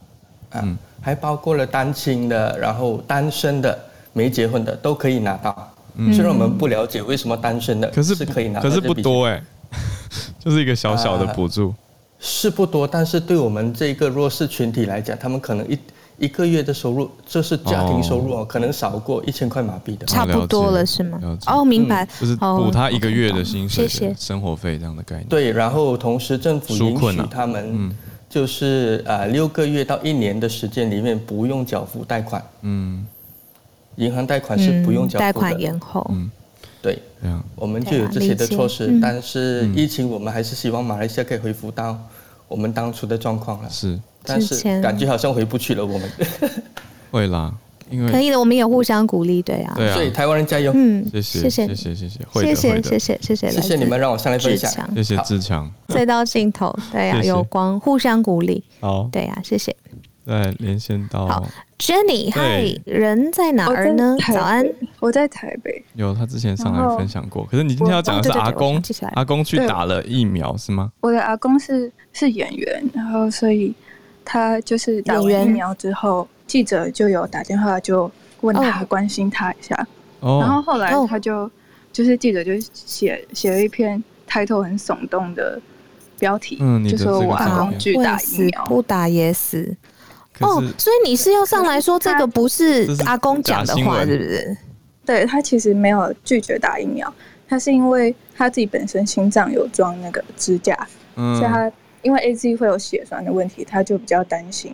[0.53, 0.77] 嗯。
[0.99, 3.79] 还包括了单亲的，然后单身的、
[4.13, 5.73] 没结婚的都可以拿到。
[5.95, 9.41] 嗯、虽然我们不了解为什么单身的可是可以拿到，可是不多哎，
[10.41, 11.75] 就是一个小小的补助、呃，
[12.19, 15.79] 是不多，但是对我们这个弱势群体来讲，他们可能一
[16.19, 21.21] 一个月的收入，这是家庭收入哦，可能少过一千块马币的，差不多了是吗？
[21.47, 23.89] 哦，明白，就是补他一个月的薪水、
[24.19, 25.29] 生活费这样的概念。
[25.29, 27.95] 对，然后同时政府允许他们。
[28.29, 33.07] 就是呃六个月到一年的时间里面不用缴付贷款，嗯，
[33.95, 36.29] 银行贷款是不用缴付的，贷款延后，嗯，
[36.83, 36.99] 对，
[37.55, 41.97] 我们就有这些的措施，但是疫情我们还是希望马来西亚可以恢复到
[42.49, 46.11] 我们当初的状况了，是，但是感觉好像回不去了，我们，
[47.11, 47.55] 会啦。
[47.89, 59.73] 因为可以的，我们也互相鼓励，对啊，对啊，所以台湾人加油，嗯，谢谢，谢谢，谢谢，谢谢，谢谢，谢谢，谢谢，谢谢你们让我上来分享，谢谢志强，再到尽头，对啊，有光，互相鼓励，好，对啊，谢谢，
[60.25, 61.47] 对连线到好
[61.79, 64.17] ，Jenny，嗨，人在哪儿呢？
[64.35, 64.67] 早安，
[64.99, 70.91] 我在台北，有他之前上来分享过，可是你今天要讲的是阿公，阿公去打了疫苗是吗？
[71.03, 73.73] 我的阿公是是演员，然后所以
[74.27, 76.29] 他就是打完疫苗之后。
[76.47, 78.09] 记者就有打电话就
[78.43, 79.75] 问他关心他一下
[80.21, 80.41] ，oh.
[80.41, 81.51] 然后后来他就、oh.
[81.93, 85.61] 就是记者就写写了一篇抬头很耸动的
[86.21, 89.77] 标题，嗯、就说我阿公拒打疫苗，不打也死。
[90.39, 94.57] 哦，所以你是要上来说这个不是阿公讲的话，是不是？
[95.05, 97.13] 对，他其实没有拒绝打疫苗，
[97.49, 100.79] 他是因为他自己本身心脏有装那个支架，
[101.17, 101.69] 嗯、所以他
[102.07, 104.73] 因为 AZ 会有血栓的问题，他就比较担心。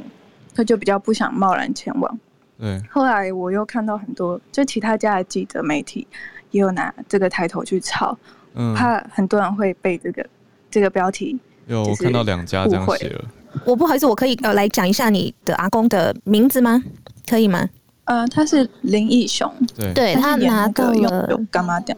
[0.54, 2.18] 他就比较不想贸然前往。
[2.60, 2.78] 对。
[2.90, 6.06] 后来我又看到很多，就其他家的记者媒体
[6.50, 8.14] 也有拿这个抬头去炒，
[8.52, 10.26] 嗯，怕很多人会被这个
[10.70, 11.38] 这个标题。
[11.68, 13.24] 有，我看到两家这样写了。
[13.64, 16.84] 我不好意思，我可以呃来讲一下你的阿公的名字吗？
[17.26, 17.66] 可以吗？
[18.04, 19.50] 呃，他是林义雄。
[19.74, 19.94] 对。
[19.94, 21.96] 对他拿到了干嘛奖？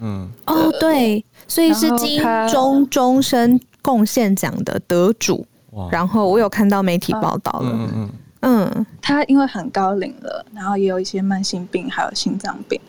[0.00, 0.30] 嗯。
[0.46, 5.46] 哦，对，所以是金钟终身贡献奖的得主。
[5.92, 8.10] 然后我有看到媒体报道了，嗯嗯
[8.40, 12.80] 嗯，他因为很高龄了，然后也有一些慢性病，还有心脏病，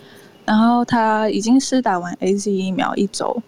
[0.45, 3.43] 然后他已经施打完 AZ 疫苗一周，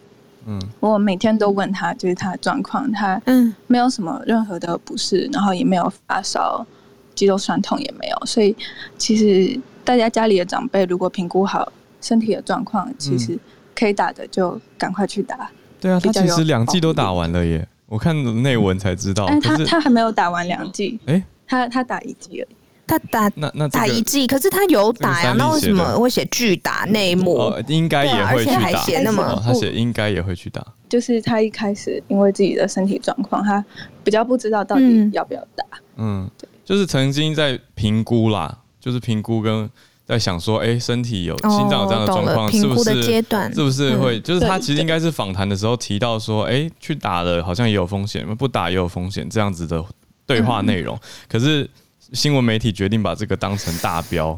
[0.46, 6.66] 嗯，我每天都问他就是他的状况，他嗯没有什么任何的不适，然后也没有发烧，
[7.16, 8.54] 肌肉酸痛也没有，所以
[8.98, 11.72] 其实大家家里的长辈如果评估好
[12.02, 13.40] 身体的状况，其实
[13.74, 15.50] 可以打的就赶快去打。
[15.80, 17.68] 对啊，他其实两季都打完了耶。
[17.88, 22.56] 我看内文才知道，但他他还没有打完两季，哎，他他打一季而已，
[22.86, 27.52] 他打那那打一季，可是他有打呀，那为什么会写巨打内幕？
[27.68, 33.64] 应该也会去打，那么，他写应该也会去打，就是他一开始因为自己的身体状况，他
[34.04, 35.66] 比较不知道到底要不要打，
[35.98, 39.68] 嗯，对，就是曾经在评估啦，就是评估跟。
[40.10, 43.02] 在想说，哎、欸，身体有心脏有这样的状况，是不是？
[43.54, 44.20] 是不是会？
[44.20, 49.82] 就是他其实应该是访谈的时候提到说，哎、欸，去打了好像也有风险，不打也有风险，这样子的
[50.26, 51.00] 对话内容。
[51.28, 51.70] 可是
[52.12, 54.38] 新闻媒体决定把这个当成大标。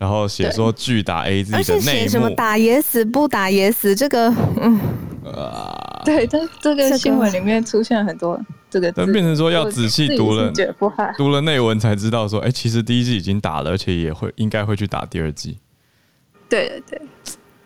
[0.00, 4.78] 然后写说拒打 AZ 的内幕，而且写什么打也死，不打也死，这个嗯，
[5.32, 10.52] 啊，对，这这个新闻里面出现很多这个，但变成说要仔细读了，
[11.16, 15.58] 读了内文才知道说，哎，其实第一季已经打了，而且也会应该会去打第二季。
[16.48, 17.02] 对对对，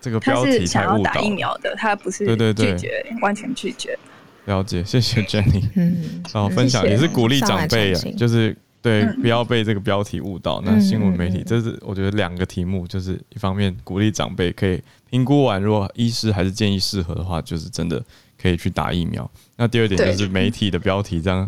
[0.01, 3.97] 这个标题他是想要打疫苗的，他不是对对对拒绝，完全拒绝。
[4.45, 5.63] 了解，谢谢 Jenny。
[5.75, 10.61] 嗯，然后 分享也是鼓励长辈啊，就是对，不要被这个标题误导。
[10.65, 14.81] 那新闻媒体，这是我觉得两个题目，就是一方面鼓励长辈可以
[15.13, 18.03] 评估完，如果医师还是建议适合的话，就是真的
[18.41, 19.29] 可以去打疫苗。
[19.57, 21.47] 那第二点就是媒体的标题这样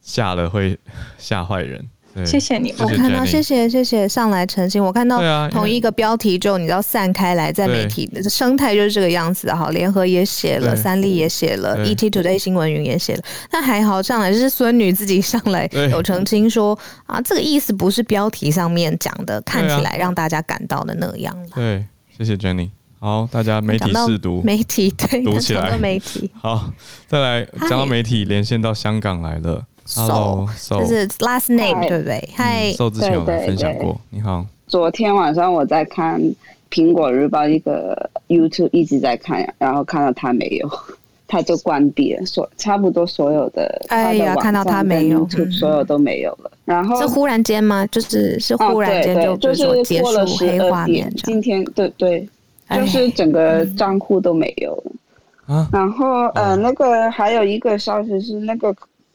[0.00, 0.78] 下了会
[1.18, 1.86] 吓坏人。
[2.24, 9.68] 谢谢你，我看到谢谢谢谢上来澄清，我看到同一个标题就你知道散开来，在媒体的生态就是这个样子哈。
[9.70, 21.36] 联合也写了，三立也写了，ET Today 新闻云也写了，那还好上来就是孙女自己上来有澄清说啊，这个意思不是标题上面讲的，看起来让大家感到的那样。
[21.54, 21.84] 对，
[22.16, 22.70] 谢谢 Jenny。
[23.02, 26.70] 好，大家媒体试读，媒体对读起来，媒体好，
[27.08, 29.60] 再来讲到媒体连线到香港来了。
[29.96, 32.28] Hello，就是 last name 对不对？
[32.36, 34.00] 嗨，受之前有分享过。
[34.10, 36.22] 你好，昨天晚上我在看
[36.70, 40.70] 苹果日报一个 YouTube，一直在看，然后看到他没有，
[41.26, 43.84] 他就关闭了，所差不多所有的。
[43.88, 46.52] 哎呀，看到他没有，所有都没有了。
[46.64, 47.84] 然后是忽然间吗？
[47.88, 52.28] 就是是忽然间就就是过了十二点，今天对对，
[52.76, 55.68] 就是整个账户都没有了。
[55.72, 58.74] 然后呃，那个还有一个消息是那个。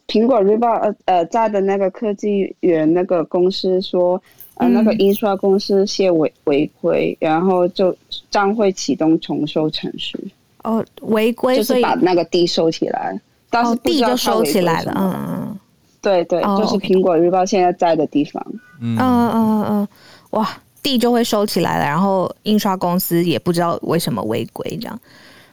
[0.10, 4.18] 苹果日报呃呃在的那个科技园那个公司说，
[4.56, 7.94] 呃那个印刷公司泄违违规，然后就
[8.32, 10.18] 将会启动重收程序。
[10.64, 14.94] 哦，违规就是把那个地收起来，但是地就收起来了。
[14.96, 15.60] 嗯嗯，
[16.02, 18.42] 对对，就是苹果日报现在在的地方。
[18.80, 19.88] 嗯嗯嗯嗯，
[20.30, 20.48] 哇，
[20.82, 25.00] 地就会收起来了，然后印刷公司也不知道为什么违规这样。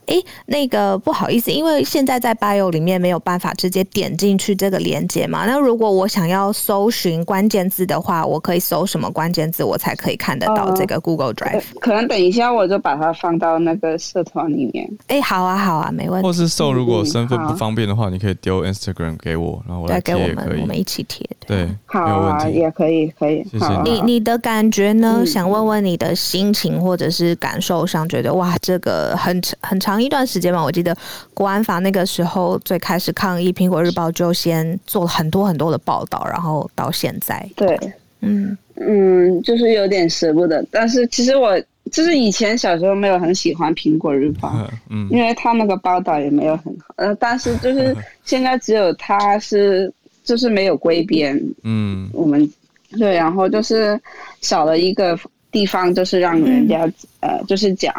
[0.06, 5.46] 哎，那个不好意思，因为现在在 Bio 里面没有办法直接点进去这个链接嘛。
[5.46, 14.90] 那如果我想要搜寻关键字的话，我可以搜什么关键字，我才可以看得到这个 Google Drive？、呃、可能等一下我就把它放到那个社团里面。
[15.08, 16.26] 哎，好啊，好啊，没问题。
[16.26, 20.34] 或是搜，如果身份不方便的话，嗯、你可以丢 Instagram 给我，然后我来贴也可以。
[20.34, 21.28] 给我们，我们一起贴。
[21.46, 23.44] 对，好啊，也可以，可以。
[23.50, 25.16] 谢谢你，你的感觉呢？
[25.18, 30.96] 嗯、想问问你的心情或者是感受上，觉得哇，这个很很长一段时间嘛，我记得
[31.32, 37.78] 国安法那个时候最开始抗议，苹果日报就先做了很多很多的报道，然后到现在，对，
[38.20, 40.64] 嗯嗯，就是有点舍不得。
[40.70, 41.60] 但是其实我
[41.92, 44.54] 就是以前小时候没有很喜欢苹果日报，
[44.88, 49.92] 嗯，因为他那个报道也没有很好，呃，但是就是现在只有他是
[50.24, 52.50] 就是没有归边，嗯，我们
[52.98, 54.00] 对，然后就是
[54.40, 55.18] 少了一个。
[55.54, 57.94] 地方就是让人家、嗯、呃，就是讲，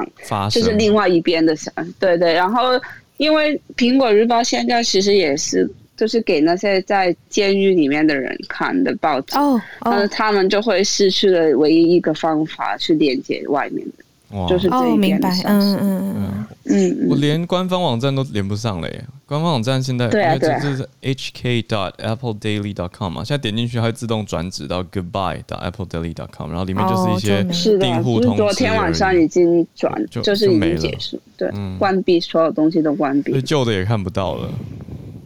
[0.51, 2.33] 就是另外一边的想，对对。
[2.33, 2.79] 然后，
[3.15, 14.03] 因为苹果日报现在其实也是，就是给那些在监狱里面的人看的报纸，哦，但是他们就会失去了唯一一个方法去连接外面的。
[14.49, 16.45] 就是这一边的消息，嗯嗯嗯。
[16.67, 19.05] 嗯，我连官方网站都连不上了耶！
[19.27, 27.43] 官方网站现在，对啊对啊，这是 hk dot apple daily dot com 嘛，现在点进去它会自动转址到 goodbye dot apple daily dot com，然后里面就是一些
[27.77, 28.37] 订户通知。
[28.37, 29.27] 昨天晚上已。
[29.35, 34.49] 经转，就是已经结束，对，关闭所有东西都关闭，旧的也看不到了，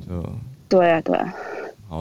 [0.07, 0.29] 就。
[0.67, 1.31] 对啊对啊。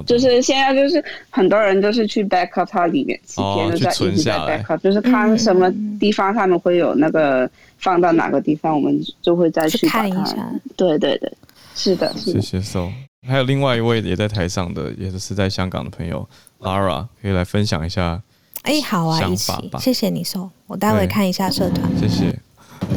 [0.06, 10.36] 就是现在，就是很多人都是去 backup 它里面，几天就在一直在 backup，就是看什么地方他们会有那个放到哪个地方，我们就会再去看一下。
[10.76, 11.32] 对对对，
[11.74, 12.40] 是的，是的。
[12.40, 12.90] 谢谢 So，
[13.26, 16.28] 还有另外一位也在台上的，也是在香港的朋友
[16.60, 18.22] Lara，可以来分享一下。
[18.62, 21.90] 哎，好啊，一起，谢谢你 So，我待会看一下社团。
[21.98, 22.47] 谢谢。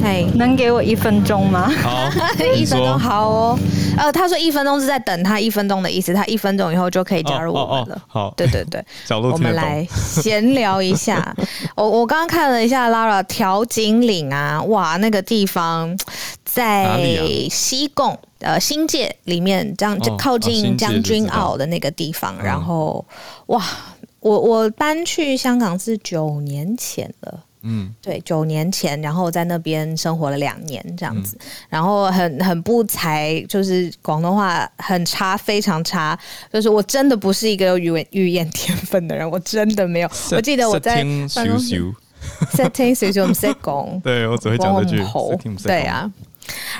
[0.04, 1.70] 哎，能给我一分钟吗？
[1.82, 2.10] 好，
[2.56, 3.60] 一分钟好哦。
[3.98, 8.02] 呃，他说一分钟是在等他一分钟的意思，他一分钟以后就可以加入我们了。
[8.08, 8.84] 好，对对对，
[9.32, 11.36] 我们来闲聊一下。
[11.76, 15.96] 我我刚刚看了一下 Lara 调景岭啊，哇，那个地方
[16.46, 17.00] 在
[17.50, 22.36] 西贡呃新界里面，这样就靠近将军澳的那个地方。
[22.42, 23.06] 然后
[23.48, 23.62] 哇，
[24.22, 27.40] 我我搬去香港是九年前了。
[27.64, 36.18] 嗯，对，九年前，然后在那边生活了两年这样子，嗯、然后很很不才，就是广东话很差，非常差，
[36.52, 40.10] 就是我真的不是一个有语语言天分的人，我真的没有。
[40.32, 41.04] 我记得我在
[41.36, 41.94] 办公室，
[42.54, 45.04] setting 小小唔识讲， 对我只会讲这句，
[45.64, 46.12] 对啊。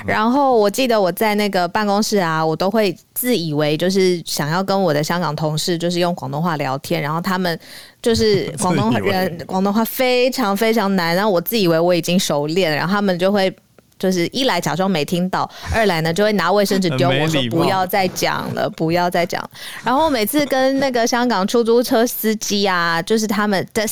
[0.04, 7.58] 然后我记得我在那个办公室啊，我都会自以为就是想要跟我的香港同事就是用广东话聊天，然后他们
[8.02, 13.54] 就是 广东人，广东话非常非常难，然后我自以为我已经熟练，然后他们就会
[13.98, 19.48] 就是一来假装没听到，二来呢就会拿卫生纸丢我说不要再讲了，不要再讲。
[19.84, 23.86] 然后每次跟那个香港出租车司机啊，就是他们的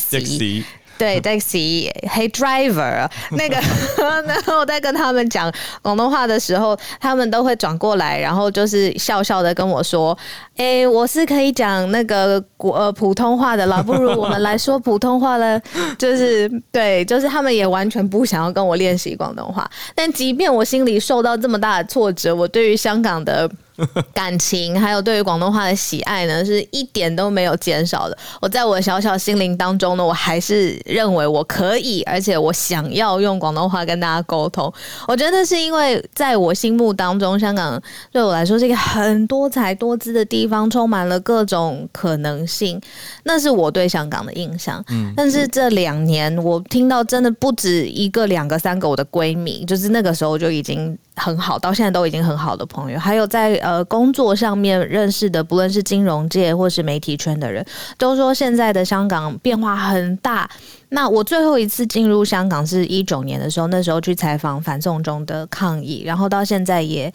[1.01, 3.55] 对， taxi，嘿，driver，那个，
[4.27, 10.15] 然后我在跟他们讲广东话的时候，他们都会转过来，然后就是笑笑的跟我说
[10.57, 15.59] ：“哎、欸，我是可以讲那个国呃普通话的啦，不如我们来说普通话了。”
[15.97, 19.67] 就是对，就是他们也完全不想要跟我练习广东话。
[19.95, 23.49] 但即便我心里受到这么大的挫折，我对于香港的。
[24.13, 28.17] 感情还有对于广东话的喜爱呢，是一点都没有减少的。
[28.41, 34.71] 我在我的小小心灵当中呢，我还是认为我可以，而且我想要用广东话跟大家沟通。
[35.07, 42.79] 我觉得是因为在我心目当中，香港对我来说是一个很多彩多姿的地方，充满了各种可能性。
[43.23, 44.83] 那是我对香港的印象。
[44.89, 50.97] 嗯，但是这两年我听到真的不止一个、两个、三个我的闺蜜，就是那个时候就已经。
[51.15, 57.65] 很好，到现在都已经很好的朋友，还有在呃工作上面认识的，不论是金融界或是媒体圈的人，
[57.97, 60.49] 都说现在的香港变化很大。
[60.89, 67.13] 那我最后一次进入香港是一九年的时候，那时候去采访反送中的抗议，然后到现在也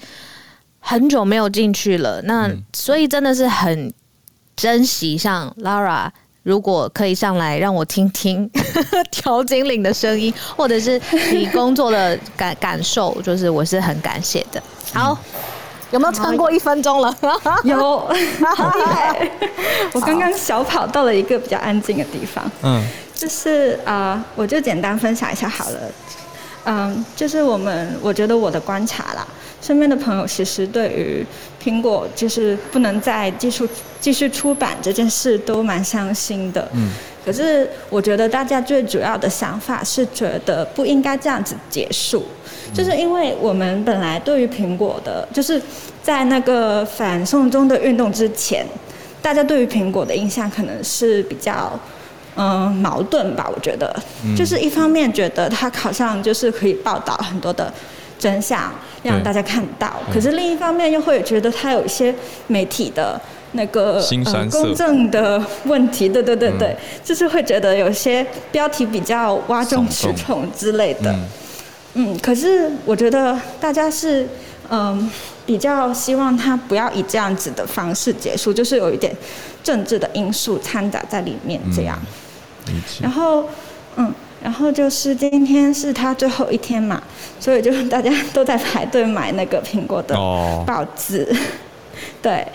[0.79, 2.21] 很久没有进去了。
[2.23, 3.93] 那所以真的是很
[4.55, 6.11] 珍惜，像 Lara。
[6.47, 8.49] 如果可以上来让我听听
[9.11, 11.01] 调景岭的声音，或者是
[11.33, 14.63] 你工作的感感受， 就是我是很感谢的。
[14.93, 15.19] 好，
[15.91, 17.13] 有没有超过一分钟了？
[17.65, 17.99] 有，
[18.55, 19.29] 好厉害！
[19.93, 22.49] 我刚刚小跑到了一个比较安静的地方。
[22.63, 22.81] 嗯，
[23.13, 25.81] 就是啊、呃，我就简单分享一下好了。
[26.67, 29.27] 嗯，就是我们，我觉得我的观察啦。
[29.61, 31.27] 身边的朋友其实对于
[31.63, 33.69] 苹果就是不能再继续
[34.01, 36.69] 继续出版这件事都蛮伤心的。
[36.75, 36.91] 嗯。
[37.25, 42.25] 可是我觉得大家最主要的想法是觉得不应该这样子结束，
[42.73, 45.61] 就是因为我们本来对于苹果的，就是
[46.05, 48.65] 在那个反送中的运动之前，
[49.21, 51.77] 大家对于苹果的印象可能是比较
[52.37, 53.51] 嗯矛盾吧。
[53.53, 53.93] 我觉得，
[54.37, 57.75] 就是一方面觉得它好像就是可以报道很多的。
[58.19, 62.15] 真相让大家看到，可是另一方面又会觉得他有一些
[62.47, 63.21] 媒体的
[63.53, 71.13] 那个呃公正的问题，对对对对，嗯、就是会觉得有些标题比较哗众取宠之类的。
[71.13, 71.29] 嗯，
[71.95, 74.23] 嗯，可是我觉得大家是
[74.71, 75.11] 嗯、呃、
[75.45, 79.15] 比较希望他不要以这样子的方式结束，就是有一点
[79.63, 81.99] 政治的因素掺杂在里面这样。
[82.69, 83.49] 嗯、然后
[83.97, 84.13] 嗯。
[84.47, 87.03] 然后就是今天是他最后一天嘛，
[87.41, 90.15] 所以就大家都在排队买那个苹果的
[90.65, 91.25] 报纸。
[91.25, 91.37] Oh.
[92.23, 92.47] 对，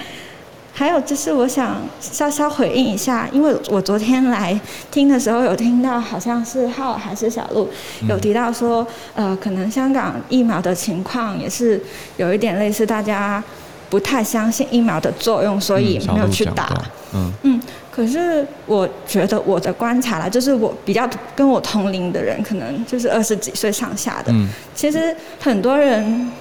[0.71, 4.57] 还有就是我想稍稍回应一下，因为我昨天来
[4.89, 7.69] 听的时候有听到，好像是浩还是小鹿
[8.07, 11.83] 有提到说，呃，可能香港疫苗的情况也是
[12.15, 13.43] 有一点类似，大家
[13.89, 16.69] 不太相信疫苗的作用，所以没有去打。
[17.13, 17.33] 嗯。
[17.43, 17.59] 嗯
[17.91, 24.33] 可是我觉得我的观察啦，就是我比较跟我同龄的人，可能就是二十几岁上下的，
[24.73, 26.31] 其实很多人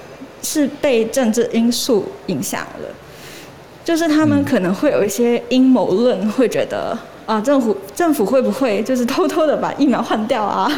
[0.41, 2.87] 是被政治因素影响了，
[3.83, 10.71] 就是他们可能会有一些阴谋论，会觉得啊，政府政府会不会就是偷偷的把疫苗换掉啊？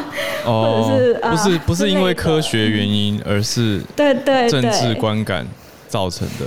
[0.43, 5.45] 哦， 或者是不是不是因为科学原因，而是对对政治观感
[5.87, 6.45] 造成的。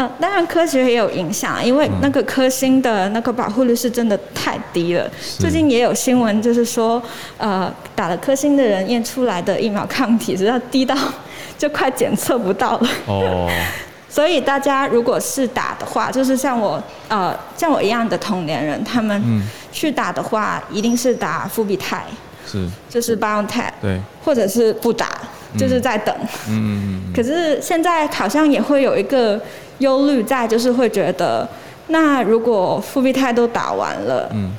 [0.00, 5.10] 嗯，当然科学也有影响，因为那个科兴的那个保护率是真的太低了。
[5.40, 7.02] 最近也有新闻，就是说，
[7.36, 10.96] 呃，打了科兴的人验出来的疫苗抗体，只要低到
[11.58, 12.88] 就快检测不到了。
[13.06, 13.50] 哦。
[14.08, 19.42] 所以大家如果是打的话，就是像我呃像我一样的同年人，他们
[19.72, 22.04] 去打的话，一定是打复必泰，
[22.46, 25.18] 是，就是 BioNTech，对，或者是不打，
[25.58, 26.14] 就是在等。
[26.48, 27.12] 嗯。
[27.12, 29.40] 可是现在好像也会有一个。
[29.78, 31.48] 忧虑在就是会觉得，
[31.88, 34.52] 那如果复必泰都打完了，嗯，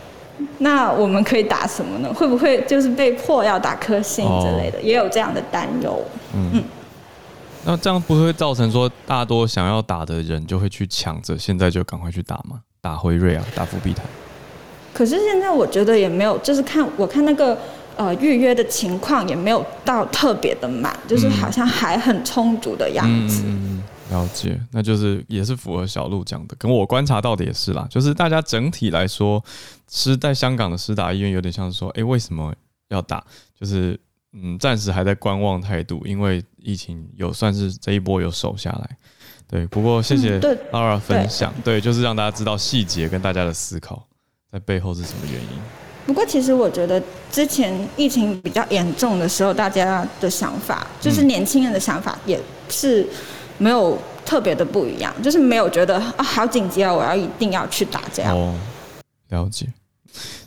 [0.59, 2.13] 那我们可以打什么呢？
[2.13, 4.77] 会不会就是被迫要打科兴之类的？
[4.77, 6.01] 哦、也有这样的担忧。
[6.33, 6.63] 嗯，嗯，
[7.65, 12.61] 那这样不会造成说大多想要打的人就会去抢着现在就赶快去打吗？
[12.81, 14.03] 打辉瑞啊，打复必泰。
[14.93, 17.57] 可是现在我觉得也没有，就是看我看那个
[17.97, 23.43] 呃预约的情况也没有到特别的满，就是好像还很充足的样子。
[23.45, 27.87] 嗯嗯了解，那就是也是符合小路讲的，跟我观察到的也是啦。
[27.91, 29.43] 就是大家整体来说，
[29.87, 32.51] 是在香港的师大医院有点像是说，哎、欸，为什么
[32.87, 33.23] 要打？
[33.59, 33.99] 就是
[34.33, 38.97] 嗯，暂时还在观望态度，因为疫情有算是这一波有守下来。
[39.47, 40.39] 对，不过谢谢
[40.71, 44.03] Lara 分享，嗯、对，对，就是让大家知道细节跟大家的思考
[44.51, 45.49] 在背后是什么原因。
[46.07, 46.99] 不过其实我觉得
[47.31, 52.39] 之前疫情比较严重的时候，大家的想法，就是年轻人的想法也
[52.69, 53.07] 是。
[53.59, 53.95] 没有
[54.25, 58.35] 特别的不一样，就是没有觉得啊好紧急啊，我要一定要去打这样。
[58.35, 58.55] 哦，
[59.29, 59.67] 了解。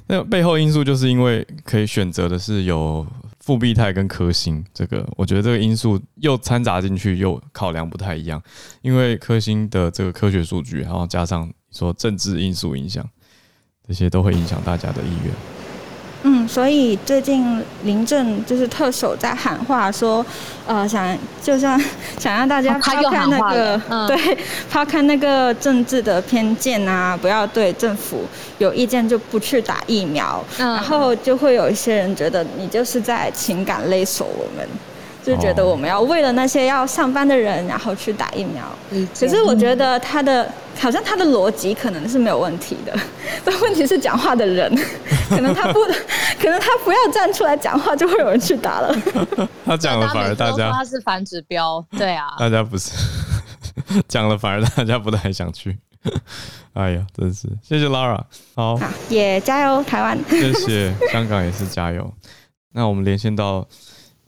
[0.08, 3.06] 那背后因素就是因为可以选择的是有
[3.40, 8.42] 复必泰跟科兴，这个我觉得这个因素又掺杂进去，又考量不太一样。
[8.82, 13.08] 因为科兴的这个科学数据，然后加上说政治因素影响，
[13.86, 15.61] 这些都会影响大家的意愿。
[16.24, 20.24] 嗯，所以最近林郑就是特首在喊话说，
[20.66, 21.80] 呃，想就像
[22.18, 24.38] 想让大家抛开那个，嗯、 对，
[24.70, 28.24] 抛开那个政治的偏见啊，不要对政府
[28.58, 34.66] 有意见就不去打疫苗，嗯、然后就会有一些人觉得你就是在情感勒索我们。
[35.24, 38.64] 就觉得我们要为了那些要上班的人，然后去打疫苗。
[39.18, 42.92] 可是我觉得他的好像他的逻辑可能是没有问题的，
[43.44, 44.68] 但问题是讲话的人，
[45.30, 45.80] 可能他不，
[46.40, 48.94] 可能他不要站出来讲话，就会有人去打了。
[49.64, 52.90] 他讲了反而大家他是反指标，对啊，大家不是
[54.08, 55.78] 讲了反而大家不太想去。
[56.72, 58.20] 哎呀，真是谢谢 Lara，
[58.56, 58.76] 好，
[59.08, 62.12] 也加油台湾，谢谢香港也是加油。
[62.72, 63.64] 那我们连线到。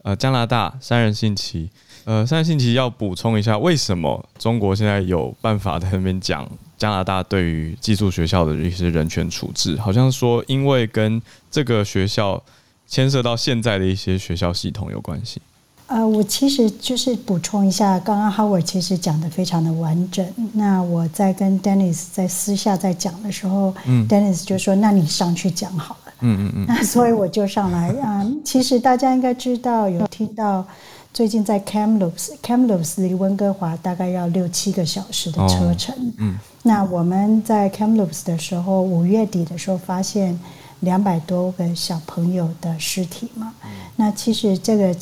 [0.05, 1.67] 呃，加拿大三人信奇，
[2.03, 6.47] 呃，三人信奇要补充一下，为什么中国现在有办法在那边讲
[6.77, 9.75] 加拿大对于寄宿学校的一些人权处置？
[9.77, 12.39] 好像说因为跟这个学校
[12.87, 15.41] 牵涉到现在的一些学校系统有关系。
[15.87, 20.23] 呃，我其实就是补充一下，刚刚 Howard 其实讲的非常的完整。
[20.53, 28.41] 那我在跟 Dennis 在私下在讲的时候，嗯，Dennis 就说：“那你上去讲好了。”嗯嗯嗯，那 所以我就上来啊、嗯。
[28.43, 30.65] 其实大家应该知道，有听到
[31.13, 35.93] 最近在 Kamloops，Kamloops 离温哥华大概要六七个小时的车程。
[35.93, 40.39] 哦、嗯，那我们在 Kamloops 的时候，五月底的时候发现
[40.79, 43.53] 两百多个小朋友的尸体嘛。
[43.63, 44.95] 嗯、那其实这个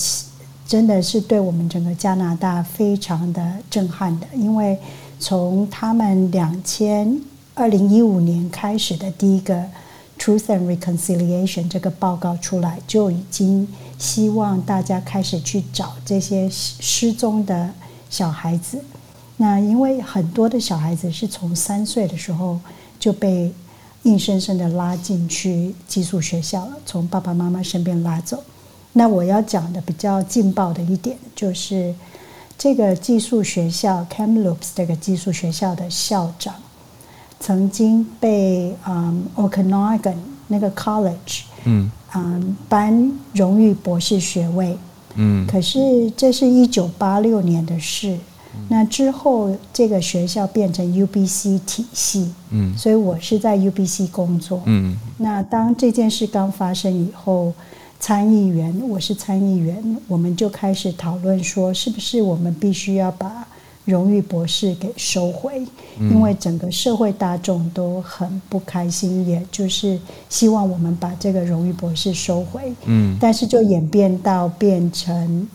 [0.68, 4.78] 真的是对我们整个加拿大非常的震撼的，因为
[5.20, 7.20] 从他们两千
[7.53, 9.64] 二零一五年开始的第一个。
[10.24, 13.68] Truth and Reconciliation 这个报告出来，就已经
[14.00, 17.70] 希望大家开始去找这些失踪的
[18.10, 18.82] 小孩子。
[19.36, 22.58] 那因为很多的小孩子是从三岁的时候
[22.98, 23.52] 就被
[24.04, 28.42] 硬生生的拉进去寄宿学校了，从爸爸妈妈身边拉走。
[28.94, 31.94] 那我要讲的比较劲爆的一点，就是
[32.58, 36.56] 这个寄宿学校 Camloops 这个寄宿学校的校长。
[37.44, 40.16] 曾经被嗯 Okanagan
[40.48, 41.91] 那个 college 嗯。
[42.16, 44.78] 嗯颁荣誉博士学位。
[45.16, 48.18] 嗯，可是这是一九八六年的事，
[48.56, 54.62] 嗯、那之后这个学校变成 UBC 体系嗯，所以我是在 UBC 工作。
[54.66, 57.54] 嗯，那当这件事刚发生以后，
[58.00, 63.46] 参议员我是参议员，我们就开始讨论说，是不是我们必须要把。
[63.86, 65.62] 荣誉博士给收回，
[66.00, 72.74] 因为整个社会大众都很不开心，也就是希望我们把这个荣誉博士收回。
[72.86, 75.46] 嗯，但是就演变到变成，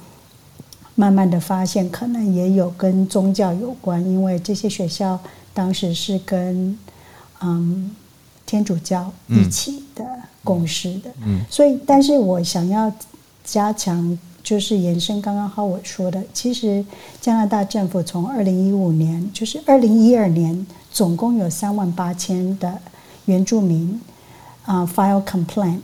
[0.94, 5.18] 慢慢的发现可能也有跟宗教有关，因为这些学校
[5.54, 6.78] 当时是跟
[7.40, 7.90] 嗯
[8.44, 10.04] 天主教一起的
[10.44, 11.10] 共事的。
[11.24, 12.92] 嗯，所以但是我想要
[13.42, 14.18] 加强。
[14.48, 16.82] 就是延伸刚刚好我说的，其实
[17.20, 22.78] 加拿大政府从二零一五年，就是二零一二年，总共有三万八千的
[23.26, 24.00] 原住民
[24.64, 25.80] 啊、file complaint，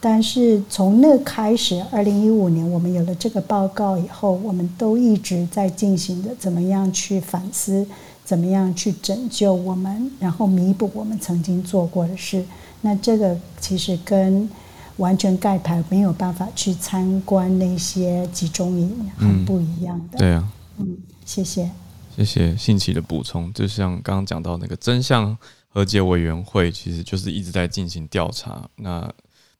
[0.00, 7.86] 但是从那开始，二零一五年我们有了这个报告以后，我们都一直在进行的，怎么样去反思，
[8.24, 12.42] 怎么样去拯救我们，然后弥补我们曾经做过的事。
[12.80, 14.48] 那这个其实跟
[14.96, 20.16] 完全盖牌，没有办法去参观那些集中营，很不一样的。
[20.16, 21.70] 嗯、对啊，嗯，谢谢，
[22.16, 23.52] 谢谢信奇的补充。
[23.52, 25.36] 就像刚刚讲到那个真相
[25.68, 29.10] 和解委员会，其实就是一直在进行调查，那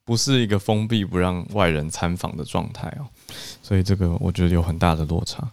[0.04, 3.06] 不是一个封闭不让外人参访的状态哦。
[3.62, 5.50] 所以这个我觉得有很大的落差。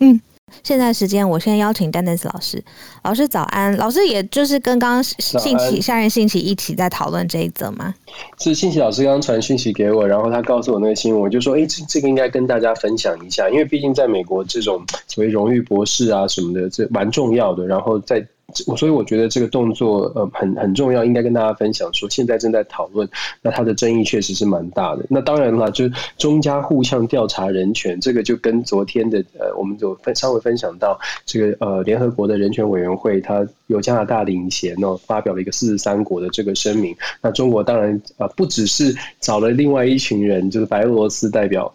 [0.00, 0.20] 嗯。
[0.62, 2.62] 现在时间，我先邀请 Dennis 老师。
[3.02, 7.94] 老师早安，老师也就是跟刚刚信奇、下任信奇一起在讨论这一则吗？
[8.38, 17.66] 是信奇老师刚刚传讯息给我，然后他告诉我那个新闻，我就说，哎，这这个应该跟大家分享一下，因为毕竟在美国，这种所谓荣誉博士啊什么的，这蛮重要的。
[17.66, 18.26] 然后在
[18.66, 23.06] 我所以我觉得这个动作呃很很重要，应该跟大家分享说，现在正在讨论，
[23.42, 25.04] 那它的争议确实是蛮大的。
[25.10, 36.96] 那当然了，就是中加互相调查人权，这个就跟昨天的呃，我们就分稍微分享到这个呃联合国的人权委员会，它由加拿大领衔哦，发表了一个四十三国的这个声明。
[37.20, 41.70] 那中国当然啊、不只是找了另外一群人，就是白俄罗斯代表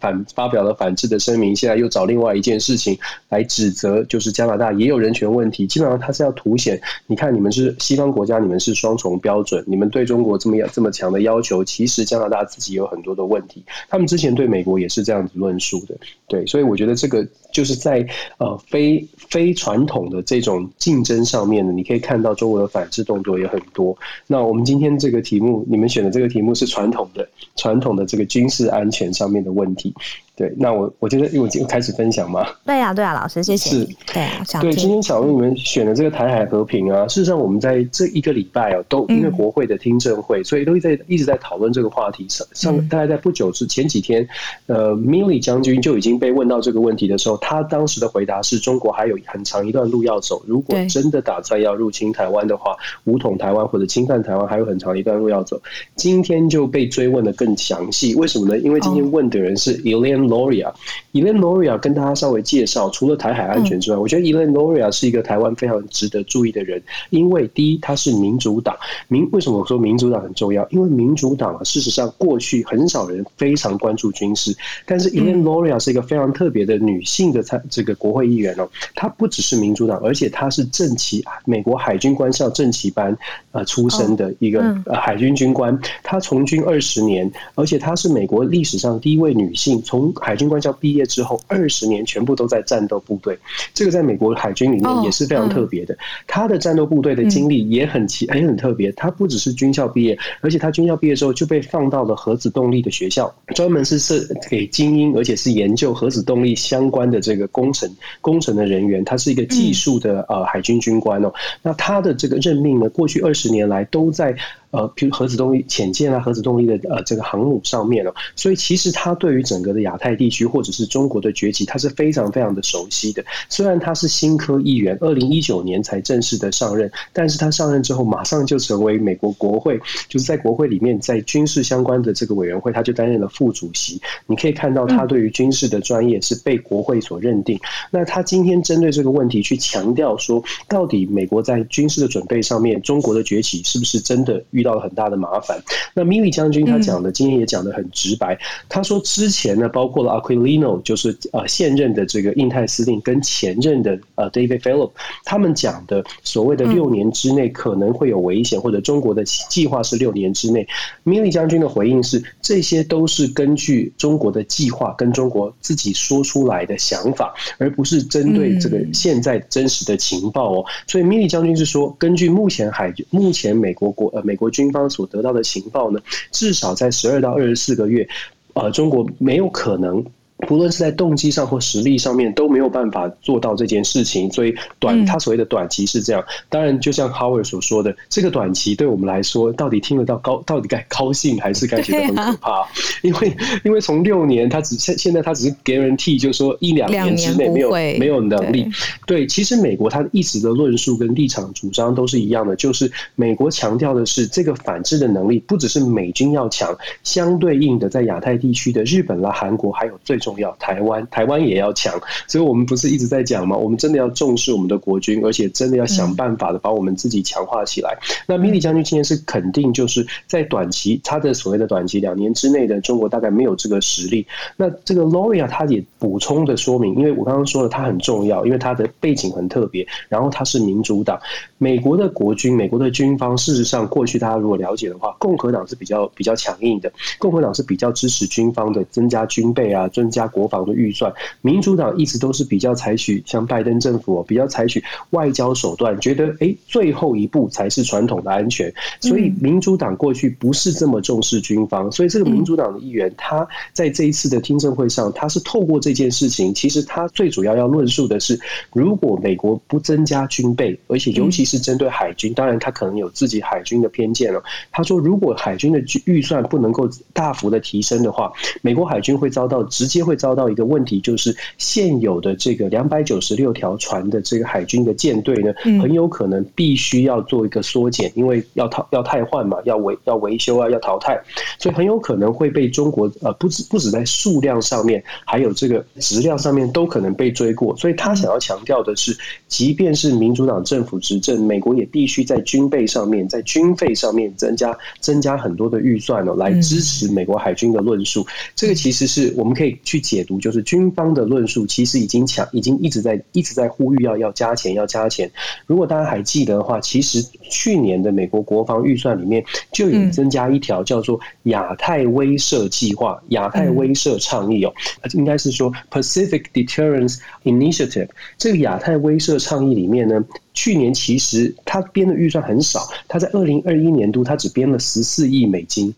[0.00, 2.96] 反发表了反制的声明，现在又找另外一件事情
[3.30, 5.66] 来指责，就是加拿大也有人权问题。
[5.66, 13.64] 基本上他是要凸显，你看你们是西方国家，你们是双重标准，你们对中国这么要这么强的要求，其实加拿大自己有很多的问题。
[13.88, 15.96] 他们之前对美国也是这样子论述的，
[16.28, 23.96] 对，所以我觉得这个就是在呃非非传统的这种竞争上面呢，你可以看到中国的反制动作也很多。
[24.26, 27.26] 那我们今天这个题目，你们选的这个题目是传统的
[27.56, 29.94] 传统的这个军事安全上面的问题。
[30.36, 32.44] 对，那我我觉得，因为我就开始分享嘛。
[32.66, 33.70] 对啊，对啊，老师，谢谢。
[33.70, 42.44] 是，对啊，对，今天想问你们选的这个台海和平啊，事实上我们在这一个礼拜哦，都因为国会的听证会，嗯、所以都在一直在讨论这个话题上。
[42.52, 44.26] 上大概在不久之前几天，
[44.66, 50.42] 呃，Milley 将军就已经被问到这个问题的时候，他当时的回答是中国还有很长一段路要走。
[50.46, 52.74] 如果真的打算要入侵台湾的话，
[53.04, 55.60] 武统台湾或者侵犯台湾，还有很长一段路要走。
[55.94, 58.58] 今天就被追问的更详细，为什么呢？
[58.60, 60.72] 因为今天问的人是 Elaine Luria。
[61.12, 68.74] Elaine Luria 跟大家稍微介绍，除了台海安全之外，嗯、我觉得 Elaine Loria 是一个台湾非常值得注意的人，因为第一，他是民主党
[69.08, 69.28] 民。
[69.32, 70.66] 为什么我说民主党很重要？
[70.70, 78.66] 因为民主党啊，事实上过去很少人非常关注军事，但是 Elaine Loria 是一个非常特别的女性的参这个国会议员哦。
[78.94, 83.14] 他不只是民主党，而且他是正旗美国海军官校正旗班
[83.52, 85.78] 呃出身的一个呃海军军官。
[86.02, 93.38] 他从军二十年，而且他是美国历史上第一位女性从海军官校毕业之后二十年全部都在战斗部队，
[93.74, 95.96] 这个在美国海军里面也是非常特别的。
[96.26, 98.92] 他的战斗部队的经历也很奇，也很特别。
[98.92, 109.02] 他不只是军校毕业，而且他军校毕业之后就被放到了核子动力的学校，专门是设给精英，而且是研究核子动力相关的这个工程工程的人员。
[109.04, 111.32] 他是一个技术的呃海军军官哦。
[111.62, 114.36] 那他的这个任命呢，过去二十年来都在。
[114.74, 123.24] 呃，譬如核子动力潜舰啊，核子动力的呃这个航母上面哦，所以其实他对于整个的亚太地区或者是中国的崛起，他是非常非常的熟悉的。
[123.48, 134.00] 虽然他是新科议员，二零一九年才正式的上任，但是他上任之后马上就成为美国国会，就是在国会里面在军事相关的这个委员会，他就担任了副主席。
[134.26, 137.56] 你可以看到他对于军事的专业是被国会所认定。
[137.92, 145.62] 那他今天针对这个问题去强调说，到底美国在军事的准备上面，中国的崛起是不是真的遇到了很大的麻烦。
[145.94, 148.36] 那米利将军他讲的，今天也讲的很直白。
[148.68, 154.90] 他说之前呢，包括了 Aquilino，就是呃现任的这个印太司令，跟前任的呃 David Philip，
[155.24, 160.66] 他们讲的所谓的六年之内可能会有危险，或者中国的计划是六年之内。
[161.04, 170.64] 米利将军的回应是，这些都是根据中国的计划跟中国自己说出来的想法，而不是针对这个现在真实的情报哦。
[170.86, 176.00] 所以米利将军是说，根据目前海目前美国国呃美国军方所得到的情报呢，
[176.30, 178.08] 至少在十二到二十四个月，
[178.54, 180.02] 呃，中国没有可能。
[180.38, 186.22] 不论是在动机上或实力上面都没有办法做到这件事情，所以短他所谓的短期是这样。
[186.48, 192.66] 当然，就像 Howard 所说的，这个短期对我们来说，到底听得到高，到底该高兴还是该觉得很可怕？
[193.02, 198.68] 因为因为从六年，他只现现在他只是 guarantee，就是说一两年之内没有没有能力。
[199.06, 210.34] 对，其实美国他一直的论述跟立场主张都是一样的，就是美国强调的是这个反制的能力不只是美军要强，相对应的在亚太地区的日本啦、韩国还有最重。
[210.36, 211.94] 要台湾，台湾也要强，
[212.26, 213.56] 所以我们不是一直在讲吗？
[213.56, 217.96] 我们真的要重视我们的国军，而且真的要想办法的把我们自己强化起来。
[218.00, 224.26] 嗯、那米利将军今天是肯定，就是在短期，他的所谓的短期两年之内的中国大概没有这个实力。
[224.56, 231.16] 那这个 Loria 他也补充的说明，因为我刚刚说了，他很重要，因为他的背景很特别，然后他是民主党，
[231.58, 240.24] 美国的国军，美国的军方，事实上过去大家如果了解的话，共和党是比较比较强硬的，共和党是比较支持军方的增加军备啊，增加。
[240.34, 241.12] 国防的预算，
[241.42, 258.40] 民主党一直都是比较采取像拜登政府比较采取外交手段，觉得哎，最后一步才是传统的安全，所以民主党过去不是这么重视军方，所以这个民主党的议员他在这一次的听证会上，他是透过这件事情，其实他最主要要论述的是，
[258.72, 264.42] 如果美国不增加军备，而且尤其是针对海军，当然他可能有自己海军的偏见了。
[264.72, 270.03] 他说，如果海军的预算不能够大幅的提升的话，美国海军会遭到直接。
[270.04, 281.18] 会遭到一个问题，就是现有的这个两百九十六条船的这个海军的舰队呢，很有可能必须要做一个缩减，因为要淘要汰换嘛，要维要维修啊，要淘汰，
[281.58, 287.76] 所以很有可能会被中国呃不止不止在数量上面，还有这个质量上面都可能被追过。
[287.76, 289.16] 所以他想要强调的是，
[289.48, 298.26] 即便是民主党政府执政，美国也必须在军备上面，在军费上面增加增加很多的预算哦，来支持美国海军的论述。
[298.54, 305.30] 这个其实是我们可以去去解读，就是军方的论述其实已经强，已经一直在一直在呼吁要要加钱，要加钱。
[305.66, 314.74] 如果大家还记得的话，其实去年的美国国防预算里面就有增加一条叫做亚太威慑计划、亚太威慑倡议哦，
[315.12, 318.08] 应该是说 Pacific Deterrence Initiative。
[318.36, 320.24] 这个亚太威慑倡议里面呢，
[320.54, 325.94] 去年其实他编的预算很少，他在二零二一年度他只编了十四亿美金。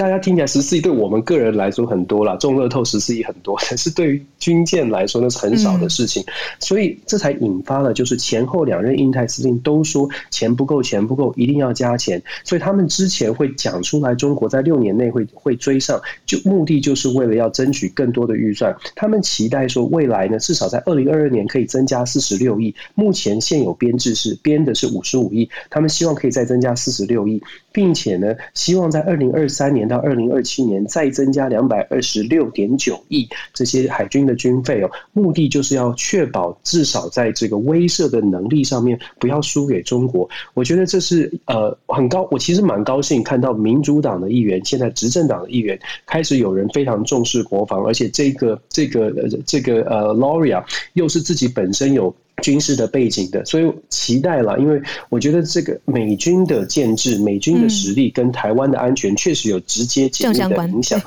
[0.00, 6.24] 大家听起来十四亿对我们个人来说很多了，中乐透十四亿很多， 但是对于军舰来说那是很少的事情，
[6.58, 29.90] 所以这才引发了就是前后两任印太司令都说钱不够，钱不够，一定要加钱，所以他们之前会讲出来，中国在六年内会会追上，就目的就是为了要争取更多的预算，他们期待说未来呢至少在二零二二年可以增加四十六亿，目前现有编制是编的是五十五亿，他们希望可以再增加四十六亿，并且呢希望在二零二三年。
[29.90, 40.30] 到二零二七年再增加两百二十六点九亿这些海军的军费哦，目的就是要确保至少在这个威慑的能力上面不要输给中国。
[40.54, 50.62] 我觉得这是呃很高，我其实蛮高兴看到民主党的议员，现在执政党的议员开始有人非常重视国防，而且这个这个呃这个呃 Lauria
[50.92, 52.14] 又是自己本身有。
[52.40, 61.00] 军事的背景的，所以期待了，因为我觉得这个美军的建制、美军的实力跟台湾的安全确实有直接紧密的影响。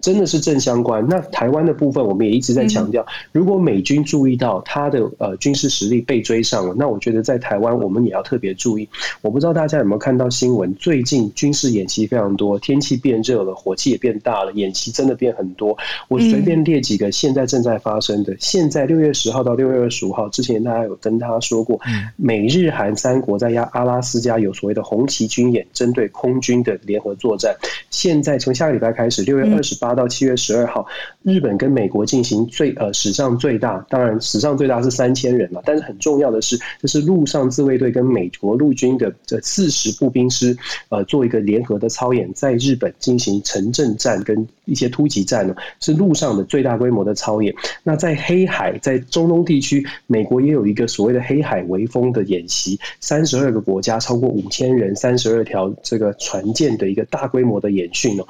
[0.00, 1.04] 真的是正相关。
[1.08, 8.88] 那台湾的部分，我们也一直在强调，如果美军注意到他的呃军事实力被追上了，那我觉得在台湾我们也要特别注意。
[9.22, 15.76] 我不知道大家有没有看到新闻，最近军事演习非常多，天气变热了，火气也变大了，演习真的变很多。
[16.06, 18.36] 我随便列几个现在正在发生的。
[18.38, 21.80] 现在六月十号到六月二十五号之前，大家有跟他说过，
[22.14, 27.52] 美日韩三国在亚阿拉斯加有所谓的红旗军演，针对空军的联合作战。
[27.90, 29.87] 现在从下个礼拜开始，六月二十八。
[29.94, 30.86] 到七月十二号，
[31.22, 40.56] 日本跟美国进行最呃史上最大，当然史上最大是三千人了，但是很重要的是，这是陆上自卫队跟美国陆军的这四十步兵师
[40.88, 47.54] 呃做一个联合的操演，在日本进行城镇战跟一些突击战呢，是陆上的最大规模的操演。
[47.82, 58.26] 那在黑海，在中东地区，美国也有一个所谓的黑海围风的演习，三十二个国家超过五千人，三十二条这个船舰的一个大规模的演训哦。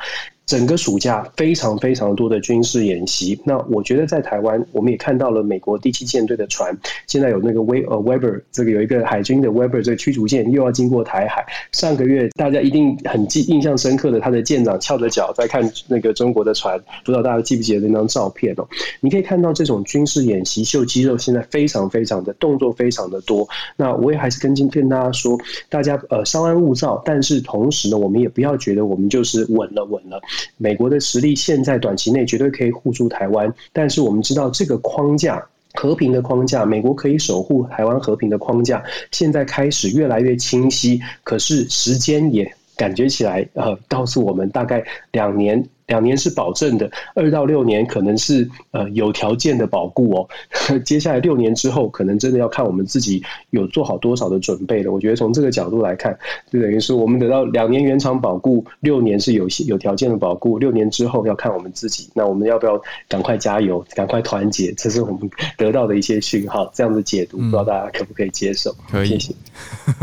[0.48, 6.74] 整个暑假非常非常多的军事演习，那我觉得在台湾我们也看到了美国第七舰队的船，
[7.06, 11.44] 现在有那个威呃 Weber 这个有一个海军的 Weber 这个驱逐舰又要经过台海。
[11.72, 18.66] 上个月大家一定很记印象深刻的，他的舰长翘着脚在看那个中国的船，不知道大家记不记得那张照片哦？
[19.00, 23.46] 你可以看到这种军事演习秀肌肉，现在非常非常的动作非常的多。
[23.76, 25.38] 那我也还是跟今天大家说，
[25.68, 30.18] 大家呃稍安勿躁，但是同时呢，我们也不要觉得我们就是稳了稳了。
[30.56, 38.82] 美国的实力现在短期内绝对可以护住台湾，但是我们知道这个框架，和平的框架，美国可以守护台湾和平的框架，
[39.12, 41.00] 现在开始越来越清晰。
[41.22, 45.62] 可是时间也感觉起来，呃，告诉我们大概两年。
[45.88, 50.28] 两年是保证的，二到六年可能是呃有条件的保固哦。
[50.84, 53.22] 接下来六年之后，可能真的要看我们自己
[53.52, 54.92] 有做好多少的准备了。
[54.92, 56.14] 我觉得从这个角度来看，
[56.52, 62.10] 就等于是我们得到两年原厂保固，六年是有有条件的保固，六年之后要看我们自己。
[62.12, 64.70] 那我们要不要赶快加油，赶快团结？
[64.76, 66.70] 这是我们得到的一些讯号。
[66.74, 68.76] 这样的解读，不知道大家可不可以接受？
[68.90, 69.34] 可以，谢谢，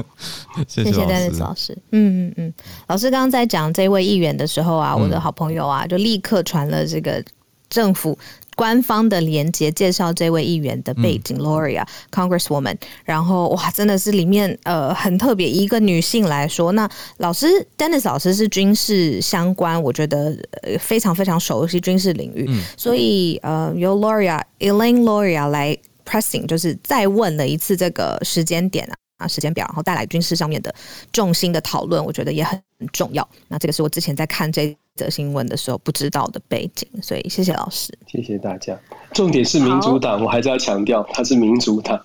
[0.68, 1.78] 谢谢 Dennis 老师。
[1.92, 2.54] 嗯嗯嗯，
[2.88, 5.86] 老师刚刚在讲这位议员的时候啊，我的好朋友啊。
[5.88, 7.24] 就立刻传了这个
[7.70, 8.18] 政府
[8.56, 12.76] 官方的连接，介绍这位议员的背景，Lauria Congresswoman。
[13.04, 17.48] 然后哇，真的是里面呃很特别，一个女性来说，那老师
[17.78, 20.36] Dennis 老师是军事相关，我觉得
[20.80, 28.96] 非常非常熟悉军事领域，所以呃由 Lauria Elaine Lauria 来 pressing，就是再问了一次这个时间点啊。
[29.18, 30.74] 啊，时间表，然后带来军事上面的
[31.12, 32.62] 重心的讨论，我觉得也很
[32.92, 33.28] 重要。
[33.48, 38.78] 那这个是我之前在看这则新闻的时候不知道的背景，所以谢谢老师，谢谢大家。
[39.14, 42.02] 重点是民主党，我还是要强调，它是民主党，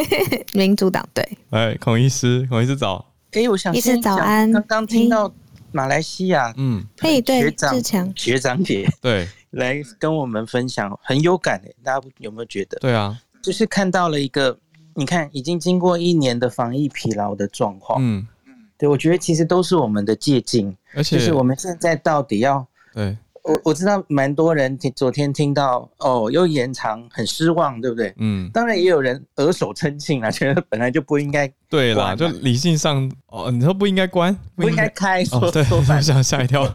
[0.52, 1.26] 民主党对。
[1.50, 3.06] 哎，孔医师，孔医师早。
[3.32, 4.50] 哎，我想医师早安。
[4.52, 5.32] 刚刚听到
[5.72, 12.78] 马来西亚，嗯，对对，学长志强学长姐， 对，来跟我们分享，很有感诶，大家有没有觉得？
[12.80, 14.58] 对啊，就是看到了一个，
[14.94, 23.16] 你看已经经过一年的防疫疲劳的状况，嗯嗯，对，我觉得其实都是我们的借鉴，而且就是我们现在到底要对。
[23.42, 28.12] 我我知道蛮多人听昨天听到哦，又延长，很失望，对不对？
[28.18, 31.50] 嗯，当然也有人额手称庆啊，觉得本来就不应该。
[31.66, 36.70] 对啦，就理性上哦，你说不应该关，不应该开，说哦，对，我想吓一跳。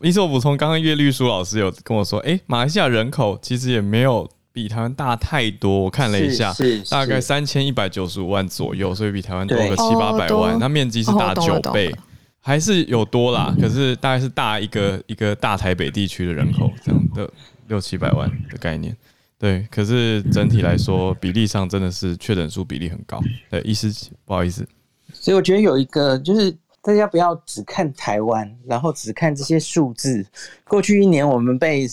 [0.00, 11.94] 意思我补充，刚刚叶律书老师有跟我说，哎、欸，马来西亚人口其实也没有比台湾大太多，我看了一下，是，大概三千一百九十五万左右，所以比台湾多个七八百万，那面积是大九倍。
[12.42, 17.30] 还是有多啦，可是大概是大一个一个大台北地区的人口这样的
[17.68, 18.96] 六七百万的概念，
[19.38, 19.68] 对。
[19.70, 23.20] 可是整体来说，比例上真的是确诊数比例很高。
[23.50, 23.92] 对，医师
[24.24, 24.66] 不好意思。
[25.12, 30.24] 所以我觉得有一个就是大家不要只看台湾，然后只看这些数字。
[30.66, 31.86] 过去一年我们被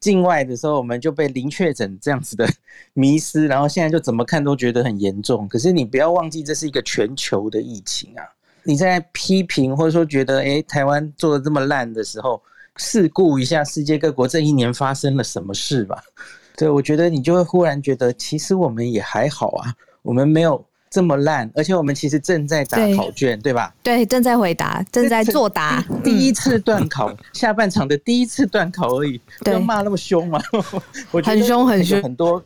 [0.00, 2.48] 境外的时候，我们就被零确诊这样子的
[2.94, 5.48] 迷失，然后现在就怎么看都觉得很严重。
[5.48, 8.22] 可是你不要忘记，这是一个全球的疫情啊。
[8.62, 12.42] 你在批评或者说觉得，诶，台湾做的这么烂的时候，
[12.76, 16.02] 试顾一下世界各国这一年发生了什么事吧。
[16.56, 19.72] 对，我觉得你就会忽然觉得，其实我们也还好啊，
[20.02, 23.74] 我们没有这么烂，而且我们其实正在打考卷，对，对吧？
[23.82, 30.40] 对，正在回答，正在作答，第一次段考，下半场的第一次段考而已，不要骂那么凶嘛。
[31.12, 32.42] 我觉得很凶，很凶，很多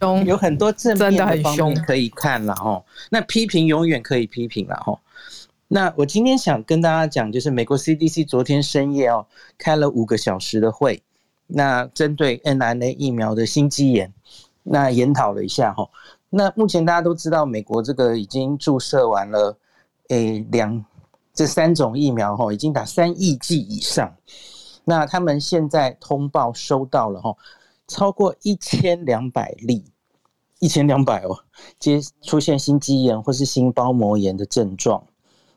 [0.00, 2.82] 凶，有很多正面的方面可以看了哈。
[3.10, 4.98] 那批评永远可以批评了哈。
[5.68, 9.26] 那我今天想跟大家讲，就是美国 CDC 昨天深夜哦
[9.56, 11.02] 开了五个小时的会，
[11.46, 14.12] 那针对 n r n a 疫苗的心肌炎，
[14.62, 15.88] 那研讨了一下哈。
[16.36, 19.56] 那目前大家都知道，美国这个已经注射完了，
[20.08, 20.84] 诶两
[21.32, 24.16] 这三种疫苗哈，已经打三亿剂以上。
[24.84, 27.36] 那他们现在通报收到了哈，
[27.86, 29.84] 超过一千两百例，
[30.58, 31.38] 一千两百哦，
[31.78, 35.04] 接出现心肌炎或是心包膜炎的症状。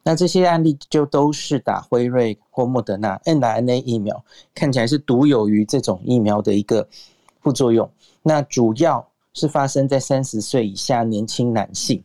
[0.04, 4.24] 那这些案例就都是打辉瑞或莫德纳 mRNA 疫苗，
[4.54, 6.88] 看起来是独有于这种疫苗的一个
[7.42, 7.90] 副作用。
[8.22, 12.04] 那主要是发生在三十岁以下年轻男性，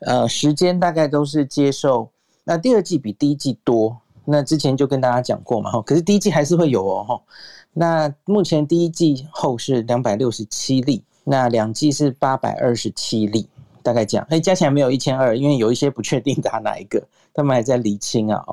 [0.00, 2.10] 呃，时间大概都是接受。
[2.44, 7.22] 那第二季比第一季多，那之前就跟大家讲过嘛，哈，可是第一季还是会有哦，哈。
[7.72, 13.48] 那目前第一季后是两百六十七例，那两季是八百二十七例。
[13.84, 17.02] 大概讲，哎，加起来没有一千二，因为有一些不确定打哪一个，
[17.34, 18.44] 他们还在厘清啊。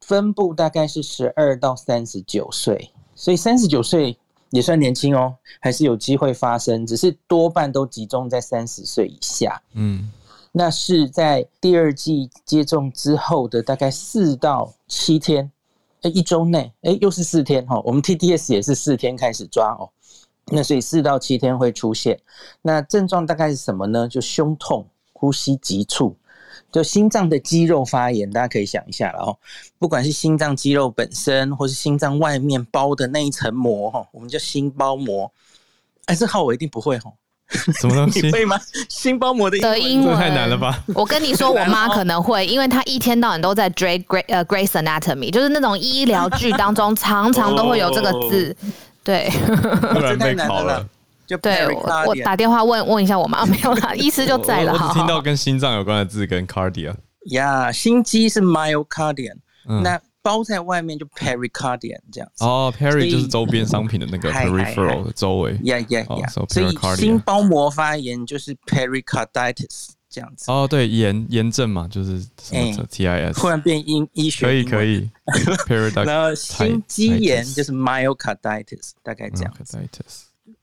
[0.00, 4.16] 分布大概是十二到三十九岁，所以三十九岁
[4.50, 9.60] 也算年轻哦，还是有机会发生，只是多半都集中在三十岁以下。
[9.74, 10.10] 嗯，
[10.52, 15.50] 那是在第二剂接种之后的大概四到七天，
[16.02, 17.80] 哎，一周内，哎，又是四天哈。
[17.84, 19.90] 我们 TDS 也是四天开始抓哦。
[20.50, 22.18] 那所以四到七天会出现，
[22.62, 24.08] 那症状大概是什么呢？
[24.08, 26.16] 就胸痛、呼吸急促，
[26.70, 29.36] 就心脏的肌肉发炎，大家可以想一下了哦。
[29.78, 35.30] 不管是心脏肌肉本身，或是心脏外面包的那一层膜哈，我们叫心包膜。
[36.06, 37.10] 哎，这号我一定不会哈。
[37.80, 38.20] 什么东西？
[38.26, 38.60] 你会吗？
[38.90, 40.84] 心包膜的英文太难了吧？
[40.94, 48.54] 我跟你说，我妈可能会，因为她一天到晚都在追 Grey 呃 Grey's Anatomy，就是那种医疗剧当中 常常都会有这个字。
[49.02, 49.30] 对，
[49.94, 50.86] 突然被考了。
[51.28, 54.72] 就对我，我打电话问问一下我妈，没有啦，医师就在了。
[54.72, 56.94] 我只听到跟心脏有关的字跟 cardia。
[57.32, 59.36] 呀，心肌是 myocardium，
[59.82, 62.44] 那包在外面就 pericardium 这样子。
[62.44, 65.58] 哦，peri 就是周边商品的那个 peripheral 的周围。
[65.64, 70.50] 呀呀呀，所以心包膜发炎就是 pericarditis 这样子。
[70.50, 73.34] 哦，对，炎炎症嘛，就是什么 TIS。
[73.34, 74.46] 突然变医医学。
[74.46, 75.10] 可以可以。
[76.06, 79.78] 然后心肌炎就是 myocarditis，大概这样子。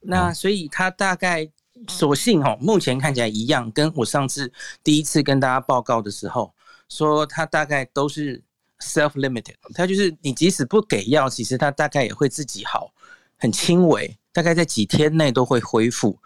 [0.06, 1.48] 那所以它大概
[1.88, 4.52] 所幸哦，目前看起来一样，跟我上次
[4.82, 6.54] 第一次跟大家报告的时候
[6.88, 8.42] 说，它大概都是
[8.80, 12.92] self-limited，它就是你即使不给药，其实它大概也会自己好，
[13.36, 16.18] 很轻微，大概在几天内都会恢复。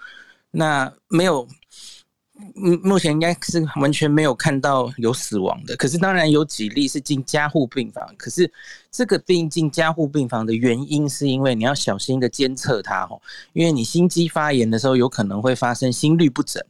[0.51, 1.49] 那没有。
[2.57, 8.05] 嗯，目前应该是完全没有看到有死亡的，可是当然有几例是进加护病房。
[8.17, 8.51] 可是
[8.91, 13.21] 这个病进加护病房的原因，是因为你要小心的监测它哦，
[13.53, 16.63] 因为你心肌发炎的时候，有可能会发生心律不整。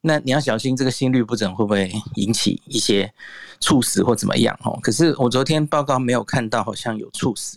[0.00, 3.10] 那你要小心这个心律不整会不会引起一些
[3.58, 4.78] 猝死或怎么样哦？
[4.82, 7.56] 可是我昨天报告没有看到，好像有猝死，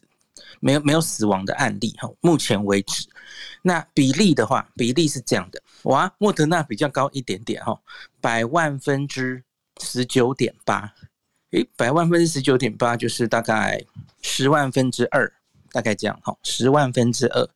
[0.61, 3.05] 没有没有死亡的案例哈，目前为止。
[3.61, 5.61] 那比例的话，比例是这样的。
[5.87, 7.79] 哇，莫德纳比较高一点点哈，
[8.19, 9.41] 百万分之
[9.81, 10.93] 十九点八，
[11.51, 13.81] 诶，百万分之十九点八就是大概
[14.21, 15.31] 十万分之二，
[15.71, 17.49] 大概这样哈，十万分之二，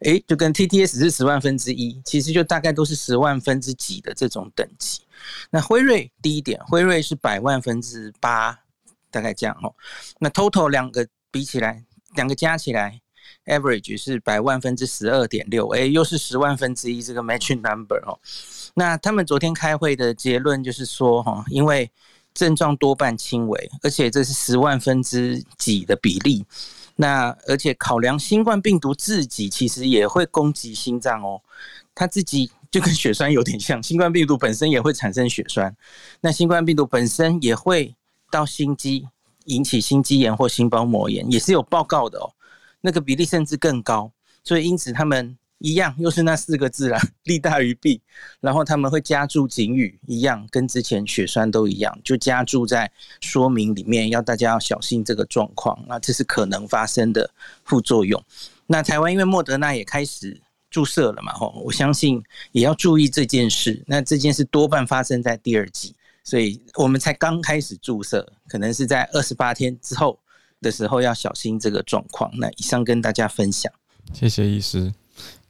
[0.00, 5.02] 诶，就跟 TTS 是十万分之一，其实就大概都是十万分之几的这种等级。
[5.50, 8.58] 那辉瑞低一点，辉瑞是百万分之八，
[9.12, 9.72] 大概这样哈。
[10.18, 11.84] 那 total 两个比起来，
[12.16, 13.00] 两个加起来
[13.46, 18.18] ，average 是百万分之十二点六，诶，又是十万分之一这个 match number 哦。
[18.74, 21.90] 那他们昨天开会的结论就是说，哈，因为
[22.34, 26.44] 症状多半轻微，而且这是十万分之几的比例。
[26.96, 31.40] 那而且考量新冠病毒自己其实也会攻击心脏哦，
[31.94, 32.50] 它自己。
[32.68, 35.74] 就跟血栓有点像，新冠病毒本身也会产生血栓，
[36.20, 37.94] 那新冠病毒本身也会
[38.30, 39.06] 到心肌
[39.44, 42.28] 引起心肌炎或心包膜炎，也是有报告的哦。
[42.86, 44.12] 那个比例甚至更高，
[44.44, 48.00] 所以因此他们一样又是那四个字啦， 利大于弊。
[48.40, 52.88] 然后他们会加注警语，一样跟之前血栓都一样，就加注在
[53.20, 55.76] 说明里面，要大家要小心这个状况。
[55.88, 57.28] 那这是可能发生的
[57.64, 58.22] 副作用。
[58.68, 60.40] 那台湾因为莫德纳也开始。
[60.68, 61.32] 注射了嘛？
[61.32, 62.22] 吼，我相信
[62.52, 63.82] 也要注意这件事。
[63.86, 70.18] 那这件事多半发生在第二剂，所以我们才刚开始注射，可能是在二十八天之后
[70.60, 72.30] 的时候要小心这个状况。
[72.38, 73.72] 那以上跟大家分享，
[74.12, 74.92] 谢谢医师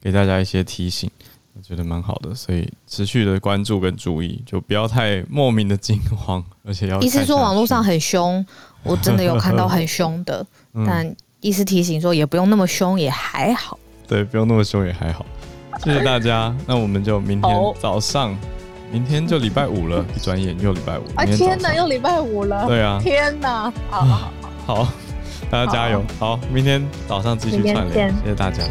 [0.01, 1.09] 给大家一些提醒，
[1.53, 2.33] 我觉得蛮好的。
[2.33, 6.99] 所以持续的关注跟注意，就不要太莫名的惊慌，而且要。
[7.01, 8.45] 医师说网络上很凶，
[8.83, 10.45] 我真的有看到很凶的，
[10.85, 13.77] 但医师提醒说也不用那么凶，也还好。
[14.07, 15.25] 对，不用那么凶也还好。
[15.83, 18.35] 谢谢大家，那我们就明天早上，
[18.91, 21.03] 明天就礼拜五了，一转眼又礼拜五。
[21.15, 22.65] 啊天哪，又礼拜五了。
[22.65, 24.33] 对啊，天哪，好好好，
[24.67, 24.85] 好，
[25.49, 26.03] 大家加油。
[26.19, 28.61] 好，明天早上继续串联，谢谢大家，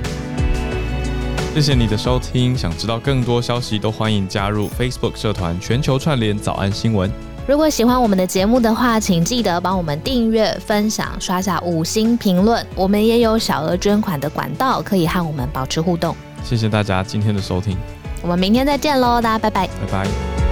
[1.55, 2.55] 谢谢你的收听。
[2.55, 7.11] 想知道更多消息，都欢迎加入 Facebook 社团全球串联早安新闻。
[7.49, 12.63] 如果喜欢我们的节目的话，请记得帮我们订阅、分享、刷下五星评论。
[12.75, 16.15] 我们也有小额捐款的管道，可以和我们保持互动。
[16.45, 17.75] 谢谢大家今天的收听，
[18.21, 20.46] 我们明天再见喽，大家拜拜，拜拜。